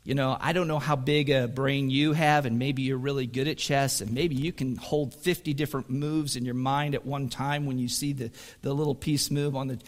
you 0.04 0.14
know, 0.14 0.37
I 0.40 0.52
don't 0.52 0.66
know 0.66 0.80
how 0.80 0.97
big 0.97 1.30
a 1.30 1.47
brain 1.47 1.88
you 1.88 2.12
have, 2.12 2.44
and 2.44 2.59
maybe 2.59 2.82
you're 2.82 2.99
really 2.99 3.26
good 3.26 3.47
at 3.47 3.56
chess, 3.56 4.00
and 4.00 4.12
maybe 4.12 4.35
you 4.35 4.52
can 4.52 4.76
hold 4.76 5.14
50 5.14 5.54
different 5.54 5.90
moves 5.90 6.35
in 6.35 6.44
your 6.44 6.54
mind 6.54 6.94
at 6.94 7.06
one 7.06 7.28
time 7.28 7.66
when 7.66 7.78
you 7.78 7.88
see 7.88 8.12
the, 8.12 8.30
the 8.62 8.75
little 8.75 8.97
piece 8.97 9.30
move 9.30 9.54
on 9.54 9.68
the. 9.68 9.78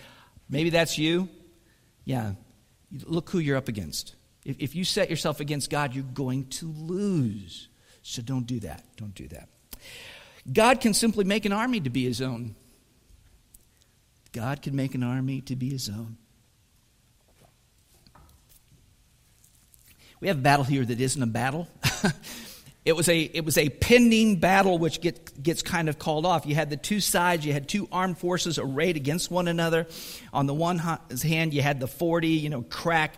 Maybe 0.48 0.70
that's 0.70 0.98
you. 0.98 1.28
Yeah. 2.04 2.34
Look 3.04 3.30
who 3.30 3.40
you're 3.40 3.56
up 3.56 3.68
against. 3.68 4.14
If, 4.44 4.60
if 4.60 4.74
you 4.76 4.84
set 4.84 5.10
yourself 5.10 5.40
against 5.40 5.68
God, 5.68 5.94
you're 5.94 6.04
going 6.04 6.46
to 6.46 6.66
lose. 6.66 7.68
So 8.02 8.22
don't 8.22 8.46
do 8.46 8.60
that. 8.60 8.84
Don't 8.96 9.14
do 9.14 9.26
that. 9.28 9.48
God 10.52 10.80
can 10.80 10.94
simply 10.94 11.24
make 11.24 11.44
an 11.44 11.52
army 11.52 11.80
to 11.80 11.90
be 11.90 12.04
his 12.04 12.20
own. 12.20 12.54
God 14.32 14.62
can 14.62 14.76
make 14.76 14.94
an 14.94 15.02
army 15.02 15.40
to 15.42 15.56
be 15.56 15.70
his 15.70 15.88
own. 15.88 16.18
We 20.24 20.28
have 20.28 20.38
a 20.38 20.40
battle 20.40 20.64
here 20.64 20.82
that 20.82 21.02
isn't 21.02 21.22
a 21.22 21.26
battle. 21.26 21.68
it 22.86 22.96
was 22.96 23.10
a 23.10 23.20
it 23.20 23.44
was 23.44 23.58
a 23.58 23.68
pending 23.68 24.36
battle 24.36 24.78
which 24.78 25.02
get, 25.02 25.42
gets 25.42 25.60
kind 25.60 25.86
of 25.90 25.98
called 25.98 26.24
off. 26.24 26.46
You 26.46 26.54
had 26.54 26.70
the 26.70 26.78
two 26.78 27.00
sides. 27.00 27.44
You 27.44 27.52
had 27.52 27.68
two 27.68 27.86
armed 27.92 28.16
forces 28.16 28.58
arrayed 28.58 28.96
against 28.96 29.30
one 29.30 29.48
another. 29.48 29.86
On 30.32 30.46
the 30.46 30.54
one 30.54 30.78
hand, 30.78 31.52
you 31.52 31.60
had 31.60 31.78
the 31.78 31.86
forty, 31.86 32.28
you 32.28 32.48
know, 32.48 32.62
crack 32.62 33.16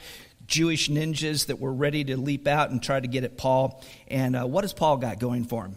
Jewish 0.48 0.88
ninjas 0.88 1.46
that 1.46 1.60
were 1.60 1.72
ready 1.72 2.02
to 2.02 2.16
leap 2.16 2.48
out 2.48 2.70
and 2.70 2.82
try 2.82 2.98
to 2.98 3.06
get 3.06 3.22
at 3.22 3.38
Paul. 3.38 3.84
And 4.08 4.34
uh, 4.34 4.44
what 4.48 4.64
has 4.64 4.72
Paul 4.72 4.96
got 4.96 5.20
going 5.20 5.44
for 5.44 5.66
him? 5.66 5.76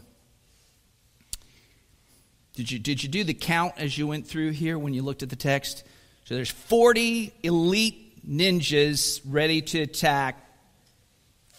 Did 2.56 2.72
you, 2.72 2.80
did 2.80 3.04
you 3.04 3.10
do 3.10 3.24
the 3.24 3.36
count 3.36 3.76
as 3.78 3.96
you 3.96 4.08
went 4.08 4.26
through 4.26 4.50
here 4.50 4.80
when 4.80 4.96
you 4.96 5.04
looked 5.04 5.22
at 5.22 5.30
the 5.30 5.36
text? 5.36 5.84
So 6.26 6.34
there's 6.34 6.50
40 6.50 7.32
elite 7.44 8.28
ninjas 8.28 9.22
ready 9.24 9.62
to 9.62 9.82
attack 9.82 10.48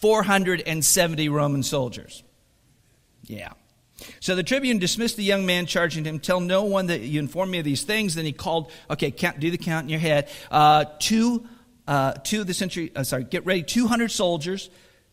470 0.01 1.29
Roman 1.29 1.63
soldiers. 1.63 2.23
Yeah. 3.23 3.53
So 4.19 4.35
the 4.35 4.43
tribune 4.43 4.79
dismissed 4.79 5.15
the 5.15 5.23
young 5.23 5.45
man, 5.45 5.65
charging 5.67 6.05
him, 6.05 6.19
Tell 6.19 6.39
no 6.39 6.63
one 6.63 6.87
that 6.87 7.01
you 7.01 7.19
informed 7.19 7.51
me 7.51 7.59
of 7.59 7.65
these 7.65 7.83
things. 7.83 8.15
Then 8.15 8.25
he 8.25 8.33
called, 8.33 8.71
okay, 8.89 9.11
count, 9.11 9.39
do 9.39 9.51
the 9.51 9.57
count 9.57 9.83
in 9.83 9.89
your 9.89 9.99
head. 9.99 10.29
Uh, 10.49 10.85
two, 10.99 11.47
uh, 11.87 12.13
two 12.13 12.41
of 12.41 12.47
the 12.47 12.53
century, 12.53 12.91
uh, 12.95 13.03
sorry, 13.03 13.23
get 13.23 13.45
ready, 13.45 13.63
200 13.63 14.09
soldiers, 14.09 14.69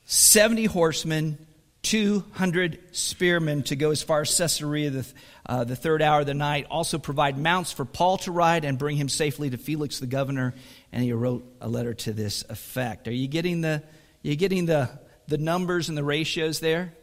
70 0.07 0.65
horsemen, 0.65 1.39
200 1.83 2.79
spearmen 2.93 3.63
to 3.65 3.77
go 3.77 3.91
as 3.91 4.03
far 4.03 4.23
as 4.23 4.37
Caesarea 4.37 4.91
the, 4.91 5.07
uh, 5.47 5.65
the 5.65 5.77
third 5.77 6.03
hour 6.03 6.21
of 6.21 6.27
the 6.27 6.35
night. 6.35 6.67
Also 6.71 6.99
provide 6.99 7.39
mounts 7.39 7.73
for 7.73 7.85
Paul 7.85 8.19
to 8.19 8.33
ride 8.33 8.65
and 8.65 8.79
bring 8.79 8.97
him 8.97 9.09
safely 9.09 9.51
to 9.51 9.59
Felix 9.59 9.99
the 9.99 10.07
governor. 10.07 10.55
And 10.93 11.03
he 11.05 11.13
wrote 11.13 11.45
a 11.61 11.69
letter 11.69 11.95
to 11.95 12.13
this 12.13 12.43
effect. 12.49 13.07
Are 13.07 13.13
you 13.13 13.29
getting 13.29 13.61
the 13.61 13.83
you 14.23 14.37
getting 14.37 14.67
the, 14.67 14.91
the 15.27 15.39
numbers 15.39 15.89
and 15.89 15.97
the 15.97 16.05
ratios 16.05 16.61
there? 16.61 16.95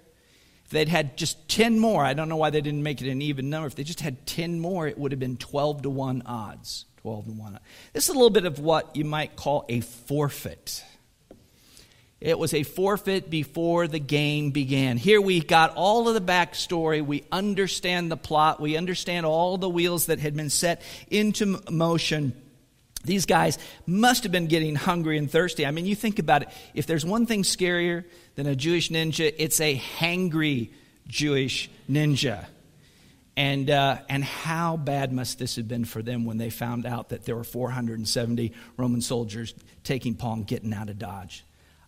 If 0.66 0.72
they'd 0.72 0.90
had 0.90 1.16
just 1.16 1.48
10 1.48 1.80
more, 1.80 2.04
I 2.04 2.14
don't 2.14 2.28
know 2.28 2.38
why 2.38 2.50
they 2.50 2.62
didn't 2.62 2.82
make 2.82 3.02
it 3.02 3.10
an 3.10 3.22
even 3.22 3.50
number. 3.50 3.68
If 3.68 3.76
they 3.76 3.84
just 3.84 4.02
had 4.02 4.26
10 4.26 4.60
more, 4.60 4.88
it 4.88 4.98
would 4.98 5.12
have 5.12 5.20
been 5.20 5.38
12 5.38 5.84
to 5.84 5.90
1 5.90 6.24
odds. 6.26 6.86
12 7.02 7.26
to 7.26 7.32
1. 7.32 7.60
This 7.94 8.06
is 8.06 8.10
a 8.10 8.14
little 8.14 8.32
bit 8.32 8.46
of 8.46 8.58
what 8.58 8.96
you 8.96 9.06
might 9.06 9.36
call 9.36 9.66
a 9.70 9.82
forfeit. 9.82 10.84
It 12.20 12.40
was 12.40 12.56
a 12.56 12.64
forfeit 12.64 13.30
before 13.30 13.88
the 13.88 14.00
game 14.00 14.50
began. 14.50 14.98
Here 14.98 15.22
we 15.22 15.42
got 15.42 15.76
all 15.76 16.08
of 16.08 16.16
the 16.16 16.22
backstory. 16.22 17.06
We 17.06 17.24
understand 17.32 18.12
the 18.12 18.18
plot. 18.18 18.60
We 18.60 18.76
understand 18.76 19.28
all 19.28 19.60
the 19.60 19.70
wheels 19.70 20.08
that 20.08 20.20
had 20.20 20.36
been 20.36 20.50
set 20.50 20.82
into 21.12 21.62
motion. 21.70 22.34
These 23.06 23.26
guys 23.26 23.58
must 23.86 24.24
have 24.24 24.32
been 24.32 24.48
getting 24.48 24.76
hungry 24.76 25.18
and 25.18 25.30
thirsty. 25.30 25.66
I 25.66 25.72
mean, 25.72 25.86
you 25.86 25.96
think 25.96 26.20
about 26.20 26.44
it. 26.44 26.50
If 26.74 26.88
there's 26.88 27.06
one 27.06 27.26
thing 27.26 27.44
scarier 27.44 28.06
than 28.36 28.48
a 28.48 28.56
Jewish 28.56 28.90
ninja, 28.90 29.34
it's 29.38 29.60
a 29.62 29.78
hangry 29.78 30.72
Jewish 31.08 31.70
ninja. 31.90 32.46
And, 33.38 33.70
uh, 33.70 33.98
and 34.08 34.24
how 34.24 34.78
bad 34.78 35.12
must 35.12 35.40
this 35.40 35.58
have 35.58 35.68
been 35.68 35.86
for 35.86 36.02
them 36.02 36.26
when 36.26 36.38
they 36.38 36.50
found 36.50 36.86
out 36.86 37.10
that 37.10 37.26
there 37.26 37.36
were 37.36 37.44
470 37.44 38.54
Roman 38.78 39.02
soldiers 39.02 39.54
taking 39.84 40.16
Paul 40.16 40.34
and 40.34 40.48
getting 40.48 40.74
out 40.74 40.90
of 40.90 40.98
Dodge? 40.98 41.44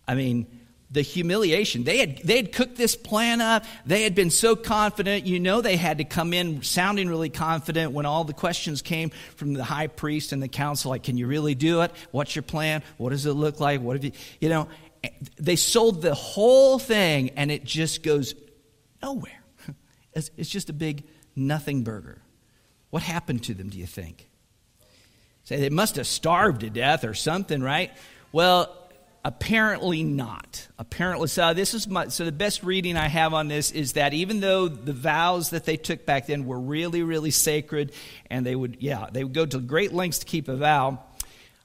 I 0.06 0.14
mean, 0.14 0.46
the 0.90 1.02
humiliation. 1.02 1.84
They 1.84 1.98
had, 1.98 2.18
they 2.18 2.36
had 2.36 2.52
cooked 2.52 2.76
this 2.76 2.96
plan 2.96 3.40
up. 3.40 3.64
They 3.84 4.04
had 4.04 4.14
been 4.14 4.30
so 4.30 4.56
confident. 4.56 5.26
You 5.26 5.38
know, 5.38 5.60
they 5.60 5.76
had 5.76 5.98
to 5.98 6.04
come 6.04 6.32
in 6.32 6.62
sounding 6.62 7.08
really 7.08 7.28
confident 7.28 7.92
when 7.92 8.06
all 8.06 8.24
the 8.24 8.32
questions 8.32 8.80
came 8.80 9.10
from 9.36 9.52
the 9.52 9.64
high 9.64 9.88
priest 9.88 10.32
and 10.32 10.42
the 10.42 10.48
council 10.48 10.90
like, 10.90 11.02
can 11.02 11.18
you 11.18 11.26
really 11.26 11.54
do 11.54 11.82
it? 11.82 11.92
What's 12.10 12.34
your 12.34 12.42
plan? 12.42 12.82
What 12.96 13.10
does 13.10 13.26
it 13.26 13.32
look 13.32 13.60
like? 13.60 13.82
What 13.82 13.96
have 13.96 14.04
you, 14.04 14.12
you 14.40 14.48
know, 14.48 14.68
they 15.38 15.56
sold 15.56 16.00
the 16.00 16.14
whole 16.14 16.78
thing 16.78 17.30
and 17.36 17.50
it 17.50 17.64
just 17.64 18.02
goes 18.02 18.34
nowhere. 19.02 19.32
It's, 20.14 20.30
it's 20.36 20.48
just 20.48 20.68
a 20.68 20.72
big 20.72 21.04
nothing 21.36 21.84
burger. 21.84 22.20
What 22.90 23.02
happened 23.02 23.44
to 23.44 23.54
them, 23.54 23.68
do 23.68 23.78
you 23.78 23.86
think? 23.86 24.28
Say 25.44 25.60
they 25.60 25.70
must 25.70 25.96
have 25.96 26.06
starved 26.06 26.62
to 26.62 26.70
death 26.70 27.04
or 27.04 27.14
something, 27.14 27.62
right? 27.62 27.92
Well, 28.32 28.74
apparently 29.28 30.02
not. 30.02 30.66
Apparently, 30.78 31.28
so 31.28 31.52
this 31.52 31.74
is 31.74 31.86
my, 31.86 32.08
so 32.08 32.24
the 32.24 32.32
best 32.32 32.62
reading 32.62 32.96
I 32.96 33.08
have 33.08 33.34
on 33.34 33.48
this 33.48 33.70
is 33.72 33.92
that 33.92 34.14
even 34.14 34.40
though 34.40 34.68
the 34.68 34.94
vows 34.94 35.50
that 35.50 35.66
they 35.66 35.76
took 35.76 36.06
back 36.06 36.26
then 36.26 36.46
were 36.46 36.58
really, 36.58 37.02
really 37.02 37.30
sacred, 37.30 37.92
and 38.30 38.46
they 38.46 38.56
would, 38.56 38.78
yeah, 38.80 39.08
they 39.12 39.22
would 39.24 39.34
go 39.34 39.44
to 39.44 39.58
great 39.58 39.92
lengths 39.92 40.20
to 40.20 40.24
keep 40.24 40.48
a 40.48 40.56
vow. 40.56 41.04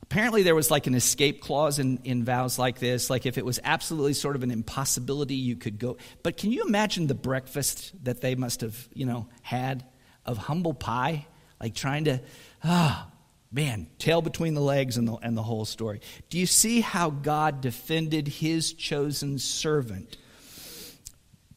Apparently, 0.02 0.44
there 0.44 0.56
was 0.56 0.70
like 0.70 0.88
an 0.88 0.94
escape 0.94 1.40
clause 1.40 1.80
in, 1.80 2.02
in 2.04 2.26
vows 2.26 2.60
like 2.60 2.80
this. 2.80 3.10
Like, 3.10 3.26
if 3.26 3.38
it 3.38 3.46
was 3.46 3.62
absolutely 3.64 4.14
sort 4.14 4.36
of 4.36 4.44
an 4.44 4.52
impossibility, 4.52 5.36
you 5.36 5.56
could 5.56 5.80
go. 5.80 5.96
But 6.22 6.36
can 6.36 6.52
you 6.52 6.66
imagine 6.68 7.08
the 7.08 7.16
breakfast 7.16 7.94
that 8.04 8.20
they 8.20 8.36
must 8.36 8.60
have, 8.60 8.90
you 8.94 9.06
know, 9.06 9.30
had 9.42 9.86
of 10.26 10.38
humble 10.38 10.74
pie? 10.74 11.28
Like, 11.62 11.76
trying 11.76 12.04
to, 12.04 12.20
ah, 12.66 13.10
man, 13.54 13.88
tail 14.00 14.22
between 14.22 14.56
the 14.56 14.62
legs 14.62 14.98
and 14.98 15.08
the, 15.08 15.14
and 15.18 15.38
the 15.38 15.44
whole 15.44 15.64
story. 15.64 16.02
Do 16.30 16.40
you 16.40 16.48
see 16.48 16.82
how 16.82 17.12
God 17.12 17.62
defended 17.62 18.28
his 18.28 18.74
chosen 18.74 19.38
servant 19.38 20.18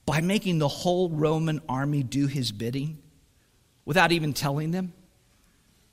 by 0.05 0.21
making 0.21 0.59
the 0.59 0.69
whole 0.69 1.09
Roman 1.09 1.61
army 1.69 2.03
do 2.03 2.27
his 2.27 2.53
bidding 2.53 2.99
without 3.87 4.13
even 4.13 4.35
telling 4.35 4.71
them? 4.71 4.93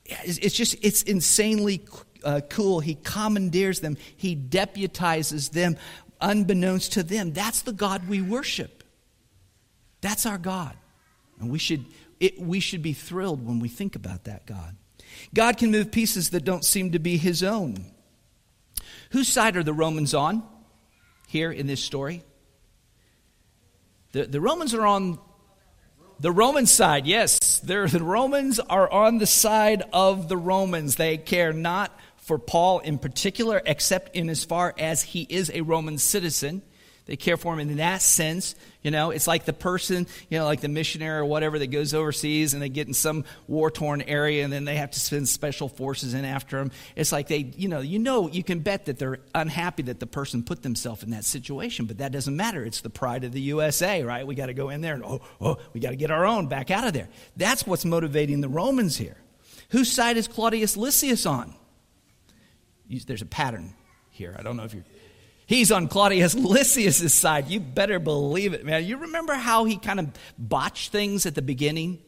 It's 0.04 0.54
just, 0.54 0.76
it's 0.84 1.02
insanely 1.02 1.86
uh, 2.22 2.42
cool. 2.50 2.80
He 2.80 2.96
commandeers 2.96 3.80
them, 3.80 3.96
he 4.14 4.36
deputizes 4.36 5.50
them 5.50 5.78
unbeknownst 6.20 6.92
to 6.92 7.02
them. 7.02 7.32
That's 7.32 7.62
the 7.62 7.72
God 7.72 8.06
we 8.08 8.20
worship. 8.20 8.84
That's 10.02 10.26
our 10.26 10.36
God. 10.36 10.76
And 11.40 11.50
we 11.50 11.58
should, 11.58 11.86
it, 12.20 12.38
we 12.38 12.60
should 12.60 12.82
be 12.82 12.92
thrilled 12.92 13.44
when 13.44 13.58
we 13.58 13.68
think 13.68 13.96
about 13.96 14.24
that 14.24 14.44
God. 14.44 14.76
God 15.34 15.56
can 15.58 15.70
move 15.70 15.90
pieces 15.90 16.30
that 16.30 16.44
don't 16.44 16.64
seem 16.64 16.92
to 16.92 16.98
be 16.98 17.16
his 17.16 17.42
own. 17.42 17.86
Whose 19.10 19.28
side 19.28 19.56
are 19.56 19.62
the 19.62 19.72
Romans 19.72 20.14
on 20.14 20.42
here 21.28 21.52
in 21.52 21.66
this 21.66 21.82
story? 21.82 22.22
The, 24.12 24.24
the 24.24 24.40
Romans 24.40 24.74
are 24.74 24.86
on 24.86 25.18
the 26.20 26.32
Roman 26.32 26.66
side, 26.66 27.06
yes. 27.06 27.60
The 27.60 28.00
Romans 28.00 28.60
are 28.60 28.90
on 28.90 29.18
the 29.18 29.26
side 29.26 29.82
of 29.92 30.28
the 30.28 30.36
Romans. 30.36 30.96
They 30.96 31.16
care 31.18 31.52
not 31.52 31.98
for 32.16 32.38
Paul 32.38 32.78
in 32.78 32.98
particular, 32.98 33.60
except 33.66 34.16
in 34.16 34.30
as 34.30 34.44
far 34.44 34.74
as 34.78 35.02
he 35.02 35.26
is 35.28 35.50
a 35.52 35.60
Roman 35.62 35.98
citizen. 35.98 36.62
They 37.06 37.16
care 37.16 37.36
for 37.36 37.52
him 37.52 37.60
in 37.60 37.76
that 37.76 38.00
sense. 38.00 38.54
You 38.82 38.90
know, 38.90 39.10
it's 39.10 39.26
like 39.26 39.44
the 39.44 39.52
person, 39.52 40.06
you 40.30 40.38
know, 40.38 40.46
like 40.46 40.62
the 40.62 40.68
missionary 40.68 41.18
or 41.18 41.24
whatever 41.26 41.58
that 41.58 41.66
goes 41.66 41.92
overseas 41.92 42.54
and 42.54 42.62
they 42.62 42.70
get 42.70 42.86
in 42.88 42.94
some 42.94 43.26
war 43.46 43.70
torn 43.70 44.00
area 44.00 44.42
and 44.42 44.50
then 44.50 44.64
they 44.64 44.76
have 44.76 44.90
to 44.92 45.00
send 45.00 45.28
special 45.28 45.68
forces 45.68 46.14
in 46.14 46.24
after 46.24 46.58
them. 46.58 46.70
It's 46.96 47.12
like 47.12 47.28
they, 47.28 47.38
you 47.56 47.68
know, 47.68 47.80
you 47.80 47.98
know, 47.98 48.28
you 48.28 48.42
can 48.42 48.60
bet 48.60 48.86
that 48.86 48.98
they're 48.98 49.18
unhappy 49.34 49.82
that 49.84 50.00
the 50.00 50.06
person 50.06 50.42
put 50.42 50.62
themselves 50.62 51.02
in 51.02 51.10
that 51.10 51.26
situation, 51.26 51.84
but 51.84 51.98
that 51.98 52.10
doesn't 52.10 52.36
matter. 52.36 52.64
It's 52.64 52.80
the 52.80 52.90
pride 52.90 53.24
of 53.24 53.32
the 53.32 53.40
USA, 53.42 54.02
right? 54.02 54.26
We 54.26 54.34
got 54.34 54.46
to 54.46 54.54
go 54.54 54.70
in 54.70 54.80
there 54.80 54.94
and, 54.94 55.04
oh, 55.04 55.20
oh, 55.42 55.58
we 55.74 55.80
got 55.80 55.90
to 55.90 55.96
get 55.96 56.10
our 56.10 56.24
own 56.24 56.46
back 56.46 56.70
out 56.70 56.86
of 56.86 56.94
there. 56.94 57.08
That's 57.36 57.66
what's 57.66 57.84
motivating 57.84 58.40
the 58.40 58.48
Romans 58.48 58.96
here. 58.96 59.16
Whose 59.70 59.92
side 59.92 60.16
is 60.16 60.26
Claudius 60.26 60.74
Lysias 60.76 61.26
on? 61.26 61.54
There's 63.06 63.22
a 63.22 63.26
pattern 63.26 63.74
here. 64.10 64.34
I 64.38 64.42
don't 64.42 64.56
know 64.56 64.64
if 64.64 64.72
you're 64.72 64.84
He's 65.46 65.70
on 65.70 65.88
Claudius 65.88 66.34
Lysias' 66.34 67.12
side. 67.12 67.48
You 67.48 67.60
better 67.60 67.98
believe 67.98 68.54
it, 68.54 68.64
man. 68.64 68.84
You 68.84 68.98
remember 68.98 69.34
how 69.34 69.64
he 69.64 69.76
kind 69.76 70.00
of 70.00 70.08
botched 70.38 70.92
things 70.92 71.26
at 71.26 71.34
the 71.34 71.42
beginning? 71.42 72.00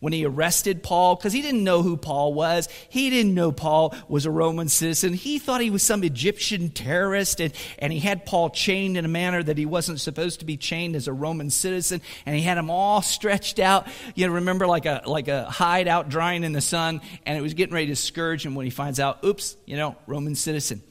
When 0.00 0.12
he 0.12 0.26
arrested 0.26 0.82
Paul, 0.82 1.16
because 1.16 1.32
he 1.32 1.40
didn't 1.40 1.64
know 1.64 1.80
who 1.80 1.96
Paul 1.96 2.34
was. 2.34 2.68
He 2.90 3.08
didn't 3.08 3.32
know 3.32 3.52
Paul 3.52 3.94
was 4.06 4.26
a 4.26 4.30
Roman 4.30 4.68
citizen. 4.68 5.14
He 5.14 5.38
thought 5.38 5.62
he 5.62 5.70
was 5.70 5.82
some 5.82 6.04
Egyptian 6.04 6.68
terrorist, 6.68 7.40
and, 7.40 7.54
and 7.78 7.90
he 7.90 8.00
had 8.00 8.26
Paul 8.26 8.50
chained 8.50 8.98
in 8.98 9.06
a 9.06 9.08
manner 9.08 9.42
that 9.42 9.56
he 9.56 9.64
wasn't 9.64 10.00
supposed 10.00 10.40
to 10.40 10.44
be 10.44 10.58
chained 10.58 10.94
as 10.94 11.08
a 11.08 11.12
Roman 11.14 11.48
citizen, 11.48 12.02
and 12.26 12.36
he 12.36 12.42
had 12.42 12.58
him 12.58 12.68
all 12.68 13.00
stretched 13.00 13.58
out. 13.58 13.86
You 14.14 14.26
know, 14.26 14.34
remember 14.34 14.66
like 14.66 14.84
a, 14.84 15.04
like 15.06 15.28
a 15.28 15.46
hide 15.46 15.88
out 15.88 16.10
drying 16.10 16.44
in 16.44 16.52
the 16.52 16.60
sun, 16.60 17.00
and 17.24 17.38
it 17.38 17.40
was 17.40 17.54
getting 17.54 17.74
ready 17.74 17.86
to 17.86 17.96
scourge 17.96 18.44
him 18.44 18.54
when 18.54 18.66
he 18.66 18.70
finds 18.70 19.00
out, 19.00 19.24
oops, 19.24 19.56
you 19.64 19.78
know, 19.78 19.96
Roman 20.06 20.34
citizen. 20.34 20.82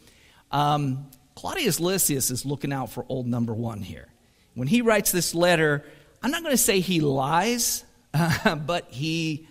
Um, 0.49 1.05
Claudius 1.43 1.81
Lysias 1.81 2.31
is 2.31 2.45
looking 2.45 2.71
out 2.71 2.89
for 2.89 3.05
old 3.09 3.27
number 3.27 3.53
one 3.53 3.81
here. 3.81 4.07
When 4.53 4.65
he 4.65 4.81
writes 4.81 5.11
this 5.11 5.35
letter, 5.35 5.83
I'm 6.21 6.31
not 6.31 6.41
going 6.41 6.53
to 6.53 6.57
say 6.57 6.79
he 6.79 7.01
lies, 7.01 7.83
uh, 8.13 8.55
but 8.65 8.87
he 8.91 9.45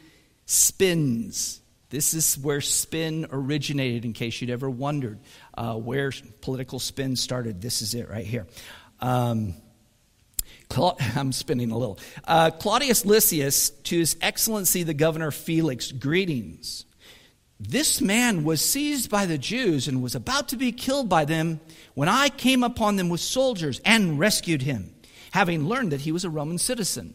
spins. 0.46 1.61
This 1.90 2.14
is 2.14 2.38
where 2.38 2.62
spin 2.62 3.26
originated, 3.31 4.07
in 4.07 4.14
case 4.14 4.40
you'd 4.40 4.48
ever 4.48 4.70
wondered 4.70 5.18
uh, 5.52 5.74
where 5.74 6.11
political 6.40 6.78
spin 6.78 7.14
started. 7.14 7.61
This 7.61 7.83
is 7.83 7.92
it 7.92 8.09
right 8.09 8.24
here. 8.24 8.46
Um, 8.98 9.52
I'm 11.14 11.31
spinning 11.33 11.72
a 11.72 11.76
little. 11.76 11.98
Uh, 12.24 12.52
Claudius 12.52 13.05
Lysias, 13.05 13.68
to 13.68 13.98
His 13.98 14.16
Excellency 14.22 14.83
the 14.83 14.94
Governor 14.94 15.31
Felix, 15.31 15.92
greetings. 15.92 16.87
This 17.68 18.01
man 18.01 18.42
was 18.42 18.61
seized 18.61 19.09
by 19.09 19.25
the 19.25 19.38
Jews 19.38 19.87
and 19.87 20.03
was 20.03 20.16
about 20.16 20.48
to 20.48 20.57
be 20.57 20.72
killed 20.72 21.09
by 21.09 21.25
them 21.25 21.61
when 21.94 22.09
I 22.09 22.29
came 22.29 22.64
upon 22.64 22.96
them 22.96 23.09
with 23.09 23.20
soldiers 23.20 23.81
and 23.85 24.18
rescued 24.18 24.62
him, 24.62 24.92
having 25.31 25.66
learned 25.68 25.92
that 25.92 26.01
he 26.01 26.11
was 26.11 26.25
a 26.25 26.31
Roman 26.31 26.59
citizen. 26.59 27.14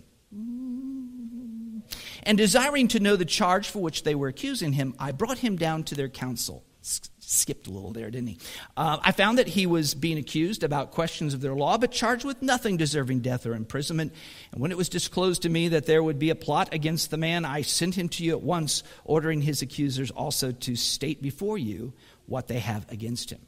And 2.24 2.38
desiring 2.38 2.88
to 2.90 3.00
know 3.02 3.18
the 3.18 3.26
charge 3.26 3.68
for 3.68 3.80
which 3.80 4.04
they 4.04 4.16
were 4.16 4.30
accusing 4.30 4.74
him, 4.74 4.96
I 4.98 5.12
brought 5.12 5.40
him 5.40 5.58
down 5.58 5.84
to 5.84 5.96
their 5.96 6.10
council 6.10 6.64
skipped 7.30 7.68
a 7.68 7.72
little 7.72 7.92
there, 7.92 8.10
didn't 8.10 8.28
he? 8.28 8.38
Uh, 8.78 8.98
I 9.04 9.12
found 9.12 9.38
that 9.38 9.48
he 9.48 9.66
was 9.66 9.94
being 9.94 10.18
accused 10.18 10.63
about 10.63 10.92
questions 10.92 11.34
of 11.34 11.42
their 11.42 11.54
law, 11.54 11.78
but 11.78 11.92
charged 11.92 12.24
with 12.24 12.42
nothing 12.42 12.78
deserving 12.78 13.20
death 13.20 13.46
or 13.46 13.54
imprisonment. 13.54 14.13
And 14.54 14.62
when 14.62 14.72
it 14.72 14.78
was 14.78 14.88
disclosed 14.88 15.42
to 15.42 15.50
me 15.50 15.68
that 15.70 15.86
there 15.86 16.02
would 16.02 16.20
be 16.20 16.30
a 16.30 16.36
plot 16.36 16.74
against 16.74 17.12
the 17.12 17.18
man, 17.18 17.44
I 17.44 17.63
sent 17.63 17.96
him 17.96 18.08
to 18.10 18.24
you 18.24 18.32
at 18.32 18.42
once, 18.42 18.82
ordering 19.04 19.42
his 19.42 19.62
accusers 19.62 20.10
also 20.10 20.54
to 20.54 20.76
state 20.78 21.22
before 21.22 21.58
you 21.58 21.92
what 22.28 22.48
they 22.48 22.60
have 22.60 22.90
against 22.90 23.30
him. 23.30 23.42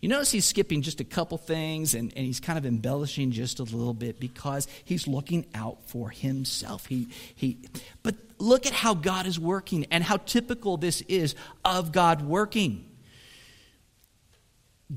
You 0.00 0.08
notice 0.08 0.30
he's 0.30 0.44
skipping 0.44 0.82
just 0.82 1.00
a 1.00 1.04
couple 1.04 1.38
things 1.38 1.94
and, 1.94 2.12
and 2.16 2.26
he's 2.26 2.40
kind 2.40 2.58
of 2.58 2.66
embellishing 2.66 3.30
just 3.30 3.60
a 3.60 3.62
little 3.64 3.94
bit 3.94 4.20
because 4.20 4.66
he's 4.84 5.06
looking 5.06 5.46
out 5.54 5.88
for 5.88 6.10
himself. 6.10 6.86
He, 6.86 7.08
he, 7.34 7.58
but 8.02 8.16
look 8.38 8.66
at 8.66 8.72
how 8.72 8.94
God 8.94 9.26
is 9.26 9.38
working 9.38 9.86
and 9.90 10.04
how 10.04 10.18
typical 10.18 10.76
this 10.76 11.02
is 11.02 11.34
of 11.64 11.92
God 11.92 12.22
working. 12.22 12.84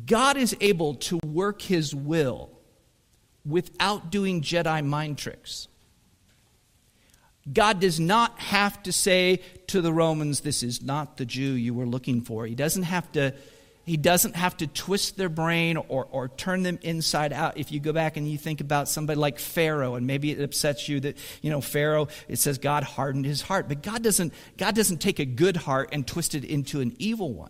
God 0.06 0.38
is 0.38 0.56
able 0.62 0.96
to 0.96 1.20
work 1.26 1.62
his 1.62 1.96
will 1.96 2.52
without 3.46 4.12
doing 4.12 4.42
Jedi 4.42 4.86
mind 4.86 5.18
tricks. 5.18 5.68
God 7.52 7.80
does 7.80 8.00
not 8.00 8.38
have 8.40 8.84
to 8.84 8.92
say 8.92 9.42
to 9.68 9.82
the 9.82 9.94
Romans, 9.94 10.42
This 10.42 10.62
is 10.62 10.84
not 10.84 11.18
the 11.18 11.26
Jew 11.26 11.54
you 11.54 11.74
were 11.74 11.86
looking 11.86 12.22
for. 12.22 12.46
He 12.46 12.56
doesn't 12.56 12.84
have 12.84 13.12
to. 13.14 13.34
He 13.86 13.98
doesn't 13.98 14.36
have 14.36 14.56
to 14.58 14.68
twist 14.68 15.18
their 15.18 15.30
brain 15.30 15.76
or, 15.76 16.08
or 16.12 16.28
turn 16.28 16.62
them 16.62 16.78
inside 16.84 17.34
out. 17.34 17.58
If 17.58 17.72
you 17.72 17.80
go 17.80 17.92
back 17.92 18.18
and 18.18 18.30
you 18.30 18.38
think 18.38 18.62
about 18.62 18.88
somebody 18.88 19.20
like 19.20 19.40
Pharaoh, 19.40 19.96
and 19.96 20.06
maybe 20.06 20.30
it 20.30 20.40
upsets 20.40 20.88
you 20.88 21.00
that, 21.00 21.18
you 21.42 21.50
know, 21.50 21.60
Pharaoh, 21.60 22.08
it 22.28 22.38
says 22.38 22.60
God 22.60 22.84
hardened 22.84 23.26
his 23.26 23.42
heart. 23.42 23.68
But 23.68 23.82
God 23.82 24.04
doesn't, 24.04 24.32
God 24.60 24.76
doesn't 24.76 25.00
take 25.00 25.18
a 25.18 25.26
good 25.26 25.58
heart 25.58 25.90
and 25.92 26.06
twist 26.06 26.36
it 26.36 26.46
into 26.46 26.82
an 26.82 26.96
evil 27.00 27.34
one. 27.34 27.50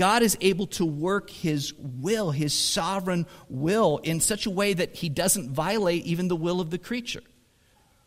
God 0.00 0.22
is 0.22 0.38
able 0.40 0.66
to 0.68 0.86
work 0.86 1.28
his 1.28 1.74
will, 1.74 2.30
his 2.30 2.54
sovereign 2.54 3.26
will, 3.50 3.98
in 3.98 4.20
such 4.20 4.46
a 4.46 4.50
way 4.50 4.72
that 4.72 4.96
he 4.96 5.10
doesn't 5.10 5.50
violate 5.50 6.06
even 6.06 6.26
the 6.28 6.36
will 6.36 6.62
of 6.62 6.70
the 6.70 6.78
creature. 6.78 7.20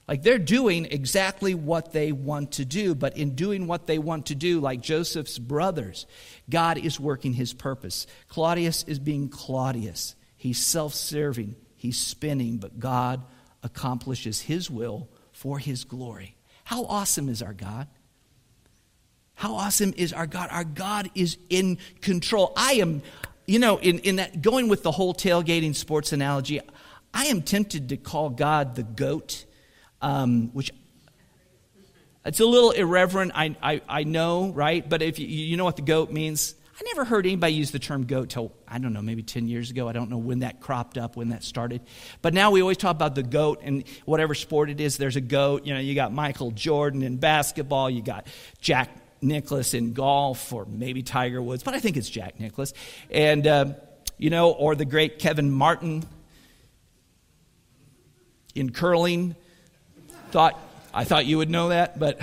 Like 0.07 0.23
they're 0.23 0.39
doing 0.39 0.85
exactly 0.85 1.53
what 1.53 1.91
they 1.91 2.11
want 2.11 2.53
to 2.53 2.65
do, 2.65 2.95
but 2.95 3.15
in 3.15 3.35
doing 3.35 3.67
what 3.67 3.85
they 3.85 3.99
want 3.99 4.25
to 4.25 4.35
do, 4.35 4.59
like 4.59 4.81
Joseph's 4.81 5.37
brothers, 5.37 6.07
God 6.49 6.79
is 6.79 6.99
working 6.99 7.33
his 7.33 7.53
purpose. 7.53 8.07
Claudius 8.27 8.81
is 8.85 8.97
being 8.97 9.29
Claudius. 9.29 10.15
He's 10.35 10.57
self 10.57 10.95
serving, 10.95 11.55
he's 11.75 11.99
spinning, 11.99 12.57
but 12.57 12.79
God 12.79 13.23
accomplishes 13.61 14.41
his 14.41 14.67
will 14.67 15.09
for 15.31 15.59
his 15.59 15.83
glory. 15.83 16.37
How 16.63 16.85
awesome 16.85 17.29
is 17.29 17.43
our 17.43 17.53
God? 17.53 17.87
How 19.35 19.55
awesome 19.55 19.93
is 19.97 20.13
our 20.13 20.27
God? 20.27 20.49
Our 20.51 20.63
God 20.63 21.09
is 21.15 21.37
in 21.49 21.77
control. 22.01 22.53
I 22.55 22.73
am, 22.73 23.01
you 23.45 23.59
know, 23.59 23.77
in, 23.77 23.99
in 23.99 24.17
that 24.17 24.41
going 24.41 24.67
with 24.67 24.83
the 24.83 24.91
whole 24.91 25.13
tailgating 25.13 25.75
sports 25.75 26.11
analogy, 26.13 26.61
I 27.13 27.25
am 27.25 27.41
tempted 27.41 27.89
to 27.89 27.97
call 27.97 28.29
God 28.29 28.75
the 28.75 28.83
goat, 28.83 29.45
um, 30.01 30.49
which 30.53 30.71
it's 32.25 32.39
a 32.39 32.45
little 32.45 32.71
irreverent, 32.71 33.33
I, 33.35 33.55
I, 33.61 33.81
I 33.87 34.03
know, 34.03 34.51
right? 34.51 34.87
But 34.87 35.01
if 35.01 35.19
you, 35.19 35.27
you 35.27 35.57
know 35.57 35.65
what 35.65 35.75
the 35.75 35.81
goat 35.81 36.09
means, 36.09 36.55
I 36.75 36.81
never 36.85 37.03
heard 37.03 37.25
anybody 37.25 37.53
use 37.53 37.71
the 37.71 37.79
term 37.79 38.05
goat 38.05 38.29
till, 38.29 38.53
I 38.67 38.79
don't 38.79 38.93
know, 38.93 39.01
maybe 39.01 39.23
10 39.23 39.47
years 39.47 39.69
ago. 39.69 39.87
I 39.87 39.91
don't 39.93 40.09
know 40.09 40.17
when 40.17 40.39
that 40.39 40.59
cropped 40.59 40.97
up, 40.97 41.15
when 41.15 41.29
that 41.29 41.43
started. 41.43 41.81
But 42.21 42.33
now 42.33 42.49
we 42.49 42.61
always 42.61 42.77
talk 42.77 42.95
about 42.95 43.13
the 43.13 43.23
goat 43.23 43.59
and 43.61 43.83
whatever 44.05 44.33
sport 44.33 44.69
it 44.69 44.79
is, 44.79 44.97
there's 44.97 45.17
a 45.17 45.21
goat. 45.21 45.65
You 45.65 45.73
know, 45.73 45.79
you 45.79 45.95
got 45.95 46.13
Michael 46.13 46.51
Jordan 46.51 47.03
in 47.03 47.17
basketball, 47.17 47.89
you 47.89 48.01
got 48.01 48.25
Jack 48.59 48.89
Nicklaus 49.23 49.73
in 49.73 49.93
golf, 49.93 50.53
or 50.53 50.65
maybe 50.65 51.01
Tiger 51.01 51.41
Woods, 51.41 51.63
but 51.63 51.73
I 51.73 51.79
think 51.79 51.97
it's 51.97 52.09
Jack 52.09 52.39
Nicklaus. 52.39 52.73
And, 53.09 53.47
uh, 53.47 53.73
you 54.17 54.29
know, 54.29 54.51
or 54.51 54.75
the 54.75 54.85
great 54.85 55.19
Kevin 55.19 55.49
Martin 55.51 56.03
in 58.55 58.71
curling. 58.71 59.35
Thought 60.31 60.59
I 60.93 61.03
thought 61.03 61.25
you 61.25 61.37
would 61.37 61.49
know 61.49 61.69
that, 61.69 61.99
but 61.99 62.19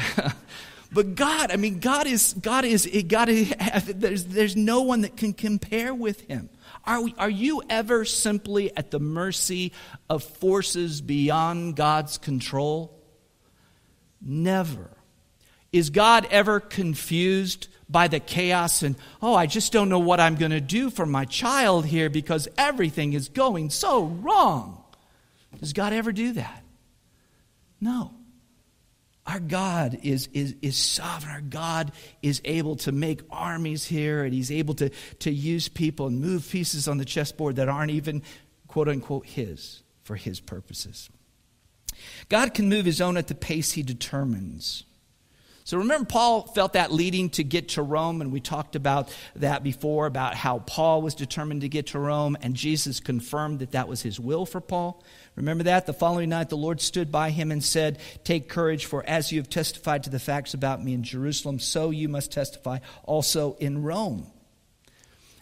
but 0.93 1.15
God, 1.15 1.51
I 1.51 1.57
mean, 1.57 1.81
God 1.81 2.07
is 2.07 2.35
God 2.35 2.65
is 2.65 2.89
God. 3.09 3.29
Is, 3.29 3.55
there's 3.87 4.25
there's 4.25 4.57
no 4.57 4.83
one 4.83 5.03
that 5.03 5.17
can 5.17 5.33
compare 5.33 5.95
with 5.95 6.21
Him. 6.23 6.49
Are 6.85 7.03
we, 7.03 7.15
are 7.19 7.31
you 7.31 7.63
ever 7.69 8.05
simply 8.05 8.75
at 8.77 8.91
the 8.91 9.01
mercy 9.01 9.73
of 10.09 10.25
forces 10.25 11.01
beyond 11.01 11.77
God's 11.77 12.17
control? 12.17 12.97
Never. 14.23 14.91
Is 15.73 15.91
God 15.91 16.27
ever 16.31 16.61
confused 16.61 17.69
by 17.89 18.09
the 18.09 18.21
chaos 18.21 18.83
and, 18.83 18.97
oh, 19.21 19.35
I 19.35 19.47
just 19.47 19.73
don't 19.73 19.89
know 19.89 19.99
what 19.99 20.21
I'm 20.21 20.37
going 20.37 20.53
to 20.53 20.61
do 20.61 20.91
for 20.91 21.07
my 21.07 21.25
child 21.25 21.87
here 21.87 22.09
because 22.09 22.49
everything 22.57 23.13
is 23.13 23.29
going 23.29 23.71
so 23.71 24.05
wrong? 24.05 24.83
Does 25.59 25.73
God 25.73 25.93
ever 25.93 26.13
do 26.13 26.33
that? 26.35 26.63
No. 27.81 28.13
Our 29.27 29.41
God 29.41 30.01
is, 30.03 30.29
is, 30.33 30.55
is 30.63 30.77
sovereign. 30.77 31.35
Our 31.35 31.41
God 31.41 31.93
is 32.23 32.41
able 32.45 32.77
to 32.77 32.93
make 32.93 33.23
armies 33.31 33.85
here, 33.85 34.25
and 34.25 34.33
He's 34.33 34.51
able 34.51 34.75
to, 34.75 34.91
to 35.21 35.31
use 35.31 35.69
people 35.69 36.07
and 36.07 36.21
move 36.21 36.49
pieces 36.49 36.89
on 36.89 36.99
the 36.99 37.05
chessboard 37.05 37.57
that 37.57 37.69
aren't 37.69 37.93
even, 37.93 38.23
quote 38.67 38.89
unquote, 38.89 39.27
His 39.27 39.83
for 40.03 40.17
His 40.17 40.41
purposes. 40.41 41.11
God 42.29 42.55
can 42.55 42.69
move 42.69 42.87
His 42.87 43.01
own 43.01 43.17
at 43.17 43.29
the 43.29 43.35
pace 43.35 43.73
He 43.73 43.83
determines. 43.83 44.85
So 45.65 45.79
remember, 45.79 46.07
Paul 46.07 46.47
felt 46.49 46.73
that 46.73 46.91
leading 46.91 47.31
to 47.31 47.45
get 47.45 47.71
to 47.71 47.83
Rome, 47.83 48.21
and 48.21 48.33
we 48.33 48.41
talked 48.41 48.77
about 48.77 49.15
that 49.37 49.63
before 49.63 50.07
about 50.07 50.35
how 50.35 50.61
Paul 50.61 51.03
was 51.03 51.15
determined 51.15 51.61
to 51.61 51.69
get 51.69 51.89
to 51.89 51.99
Rome, 51.99 52.37
and 52.43 52.55
Jesus 52.55 52.99
confirmed 52.99 53.61
that 53.61 53.73
that 53.73 53.87
was 53.87 54.03
his 54.03 54.19
will 54.19 54.47
for 54.47 54.61
Paul. 54.61 55.03
Remember 55.37 55.65
that? 55.65 55.87
The 55.87 55.93
following 55.93 56.31
night, 56.31 56.49
the 56.49 56.57
Lord 56.57 56.81
stood 56.81 57.13
by 57.13 57.31
him 57.31 57.53
and 57.53 57.63
said, 57.63 57.99
Take 58.25 58.49
courage, 58.49 58.87
for 58.87 59.05
as 59.07 59.31
you 59.31 59.39
have 59.39 59.51
testified 59.51 60.05
to 60.05 60.11
the 60.11 60.19
facts 60.19 60.55
about 60.55 60.83
me 60.83 60.93
in 60.95 61.03
Jerusalem, 61.03 61.59
so 61.59 61.91
you 61.91 62.09
must 62.09 62.33
testify 62.33 62.79
also 63.05 63.57
in 63.61 63.83
Rome. 63.83 64.27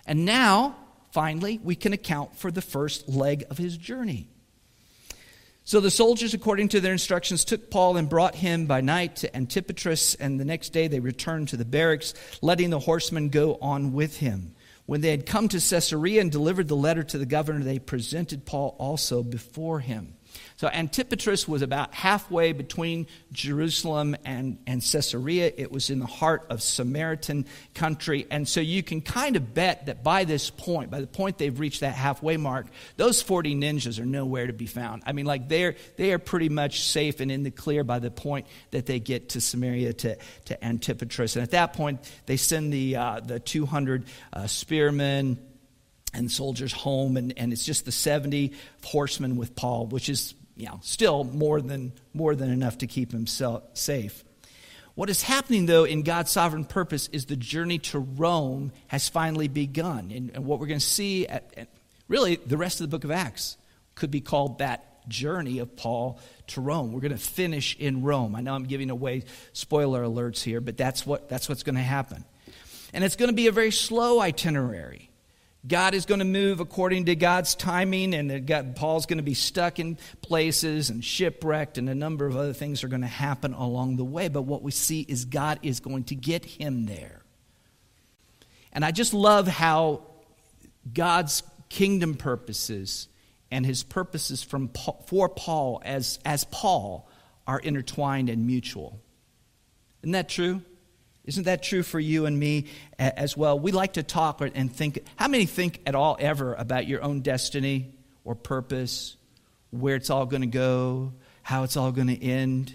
And 0.04 0.24
now, 0.24 0.76
finally, 1.12 1.60
we 1.62 1.74
can 1.74 1.92
account 1.92 2.36
for 2.36 2.50
the 2.50 2.62
first 2.62 3.08
leg 3.08 3.44
of 3.50 3.58
his 3.58 3.76
journey. 3.76 4.28
So 5.68 5.80
the 5.80 5.90
soldiers, 5.90 6.32
according 6.32 6.68
to 6.68 6.80
their 6.80 6.92
instructions, 6.92 7.44
took 7.44 7.70
Paul 7.70 7.98
and 7.98 8.08
brought 8.08 8.34
him 8.34 8.64
by 8.64 8.80
night 8.80 9.16
to 9.16 9.28
Antipatris, 9.36 10.16
and 10.18 10.40
the 10.40 10.44
next 10.46 10.70
day 10.70 10.88
they 10.88 10.98
returned 10.98 11.48
to 11.48 11.58
the 11.58 11.66
barracks, 11.66 12.14
letting 12.40 12.70
the 12.70 12.78
horsemen 12.78 13.28
go 13.28 13.58
on 13.60 13.92
with 13.92 14.16
him. 14.16 14.54
When 14.86 15.02
they 15.02 15.10
had 15.10 15.26
come 15.26 15.46
to 15.48 15.60
Caesarea 15.60 16.22
and 16.22 16.32
delivered 16.32 16.68
the 16.68 16.74
letter 16.74 17.02
to 17.02 17.18
the 17.18 17.26
governor, 17.26 17.62
they 17.62 17.78
presented 17.78 18.46
Paul 18.46 18.76
also 18.78 19.22
before 19.22 19.80
him. 19.80 20.14
So 20.58 20.66
Antipatris 20.66 21.46
was 21.46 21.62
about 21.62 21.94
halfway 21.94 22.52
between 22.52 23.06
Jerusalem 23.30 24.16
and, 24.24 24.58
and 24.66 24.82
Caesarea. 24.82 25.52
It 25.56 25.70
was 25.70 25.88
in 25.88 26.00
the 26.00 26.06
heart 26.06 26.46
of 26.50 26.62
Samaritan 26.62 27.46
country. 27.74 28.26
And 28.28 28.48
so 28.48 28.60
you 28.60 28.82
can 28.82 29.00
kind 29.00 29.36
of 29.36 29.54
bet 29.54 29.86
that 29.86 30.02
by 30.02 30.24
this 30.24 30.50
point, 30.50 30.90
by 30.90 31.00
the 31.00 31.06
point 31.06 31.38
they've 31.38 31.58
reached 31.58 31.80
that 31.80 31.94
halfway 31.94 32.36
mark, 32.36 32.66
those 32.96 33.22
40 33.22 33.54
ninjas 33.54 34.00
are 34.00 34.04
nowhere 34.04 34.48
to 34.48 34.52
be 34.52 34.66
found. 34.66 35.04
I 35.06 35.12
mean, 35.12 35.26
like 35.26 35.48
they're, 35.48 35.76
they 35.96 36.12
are 36.12 36.18
pretty 36.18 36.48
much 36.48 36.82
safe 36.82 37.20
and 37.20 37.30
in 37.30 37.44
the 37.44 37.52
clear 37.52 37.84
by 37.84 38.00
the 38.00 38.10
point 38.10 38.46
that 38.72 38.86
they 38.86 38.98
get 38.98 39.28
to 39.30 39.40
Samaria, 39.40 39.92
to, 39.92 40.16
to 40.46 40.56
Antipatris. 40.56 41.36
And 41.36 41.44
at 41.44 41.52
that 41.52 41.74
point, 41.74 42.00
they 42.26 42.36
send 42.36 42.72
the, 42.72 42.96
uh, 42.96 43.20
the 43.20 43.38
200 43.38 44.06
uh, 44.32 44.46
spearmen 44.48 45.38
and 46.14 46.30
soldiers 46.30 46.72
home, 46.72 47.16
and, 47.16 47.34
and 47.36 47.52
it's 47.52 47.64
just 47.64 47.84
the 47.84 47.92
70 47.92 48.52
horsemen 48.84 49.36
with 49.36 49.54
Paul, 49.54 49.86
which 49.86 50.08
is 50.08 50.34
you 50.56 50.66
know, 50.66 50.80
still 50.82 51.24
more 51.24 51.60
than, 51.60 51.92
more 52.12 52.34
than 52.34 52.50
enough 52.50 52.78
to 52.78 52.86
keep 52.86 53.12
himself 53.12 53.62
safe. 53.74 54.24
What 54.94 55.08
is 55.08 55.22
happening, 55.22 55.66
though, 55.66 55.84
in 55.84 56.02
God's 56.02 56.32
sovereign 56.32 56.64
purpose 56.64 57.08
is 57.12 57.26
the 57.26 57.36
journey 57.36 57.78
to 57.78 58.00
Rome 58.00 58.72
has 58.88 59.08
finally 59.08 59.46
begun. 59.46 60.10
And, 60.12 60.32
and 60.34 60.44
what 60.44 60.58
we're 60.58 60.66
going 60.66 60.80
to 60.80 60.84
see, 60.84 61.28
at, 61.28 61.54
at, 61.56 61.68
really, 62.08 62.34
the 62.34 62.56
rest 62.56 62.80
of 62.80 62.90
the 62.90 62.96
book 62.96 63.04
of 63.04 63.12
Acts 63.12 63.56
could 63.94 64.10
be 64.10 64.20
called 64.20 64.58
that 64.58 65.08
journey 65.08 65.60
of 65.60 65.76
Paul 65.76 66.18
to 66.48 66.60
Rome. 66.60 66.92
We're 66.92 67.00
going 67.00 67.12
to 67.12 67.18
finish 67.18 67.76
in 67.78 68.02
Rome. 68.02 68.34
I 68.34 68.40
know 68.40 68.54
I'm 68.54 68.64
giving 68.64 68.90
away 68.90 69.22
spoiler 69.52 70.02
alerts 70.02 70.42
here, 70.42 70.60
but 70.60 70.76
that's, 70.76 71.06
what, 71.06 71.28
that's 71.28 71.48
what's 71.48 71.62
going 71.62 71.76
to 71.76 71.80
happen. 71.80 72.24
And 72.92 73.04
it's 73.04 73.14
going 73.14 73.28
to 73.30 73.36
be 73.36 73.46
a 73.46 73.52
very 73.52 73.70
slow 73.70 74.20
itinerary. 74.20 75.07
God 75.66 75.94
is 75.94 76.06
going 76.06 76.20
to 76.20 76.24
move 76.24 76.60
according 76.60 77.06
to 77.06 77.16
God's 77.16 77.54
timing, 77.54 78.14
and 78.14 78.46
God, 78.46 78.76
Paul's 78.76 79.06
going 79.06 79.18
to 79.18 79.24
be 79.24 79.34
stuck 79.34 79.78
in 79.78 79.98
places 80.22 80.88
and 80.88 81.04
shipwrecked, 81.04 81.78
and 81.78 81.88
a 81.88 81.94
number 81.94 82.26
of 82.26 82.36
other 82.36 82.52
things 82.52 82.84
are 82.84 82.88
going 82.88 83.02
to 83.02 83.08
happen 83.08 83.54
along 83.54 83.96
the 83.96 84.04
way. 84.04 84.28
But 84.28 84.42
what 84.42 84.62
we 84.62 84.70
see 84.70 85.00
is 85.00 85.24
God 85.24 85.58
is 85.62 85.80
going 85.80 86.04
to 86.04 86.14
get 86.14 86.44
him 86.44 86.86
there. 86.86 87.22
And 88.72 88.84
I 88.84 88.92
just 88.92 89.12
love 89.12 89.48
how 89.48 90.02
God's 90.92 91.42
kingdom 91.68 92.14
purposes 92.14 93.08
and 93.50 93.66
his 93.66 93.82
purposes 93.82 94.42
from, 94.42 94.70
for 95.06 95.28
Paul 95.28 95.82
as, 95.84 96.18
as 96.24 96.44
Paul 96.44 97.08
are 97.46 97.58
intertwined 97.58 98.28
and 98.28 98.46
mutual. 98.46 99.00
Isn't 100.02 100.12
that 100.12 100.28
true? 100.28 100.62
Isn't 101.28 101.44
that 101.44 101.62
true 101.62 101.82
for 101.82 102.00
you 102.00 102.24
and 102.24 102.38
me 102.40 102.68
as 102.98 103.36
well? 103.36 103.60
We 103.60 103.70
like 103.70 103.92
to 103.92 104.02
talk 104.02 104.40
and 104.40 104.74
think. 104.74 105.04
How 105.16 105.28
many 105.28 105.44
think 105.44 105.82
at 105.84 105.94
all 105.94 106.16
ever 106.18 106.54
about 106.54 106.86
your 106.86 107.02
own 107.02 107.20
destiny 107.20 107.92
or 108.24 108.34
purpose, 108.34 109.14
where 109.68 109.94
it's 109.94 110.08
all 110.08 110.24
going 110.24 110.40
to 110.40 110.46
go, 110.46 111.12
how 111.42 111.64
it's 111.64 111.76
all 111.76 111.92
going 111.92 112.06
to 112.06 112.24
end? 112.24 112.74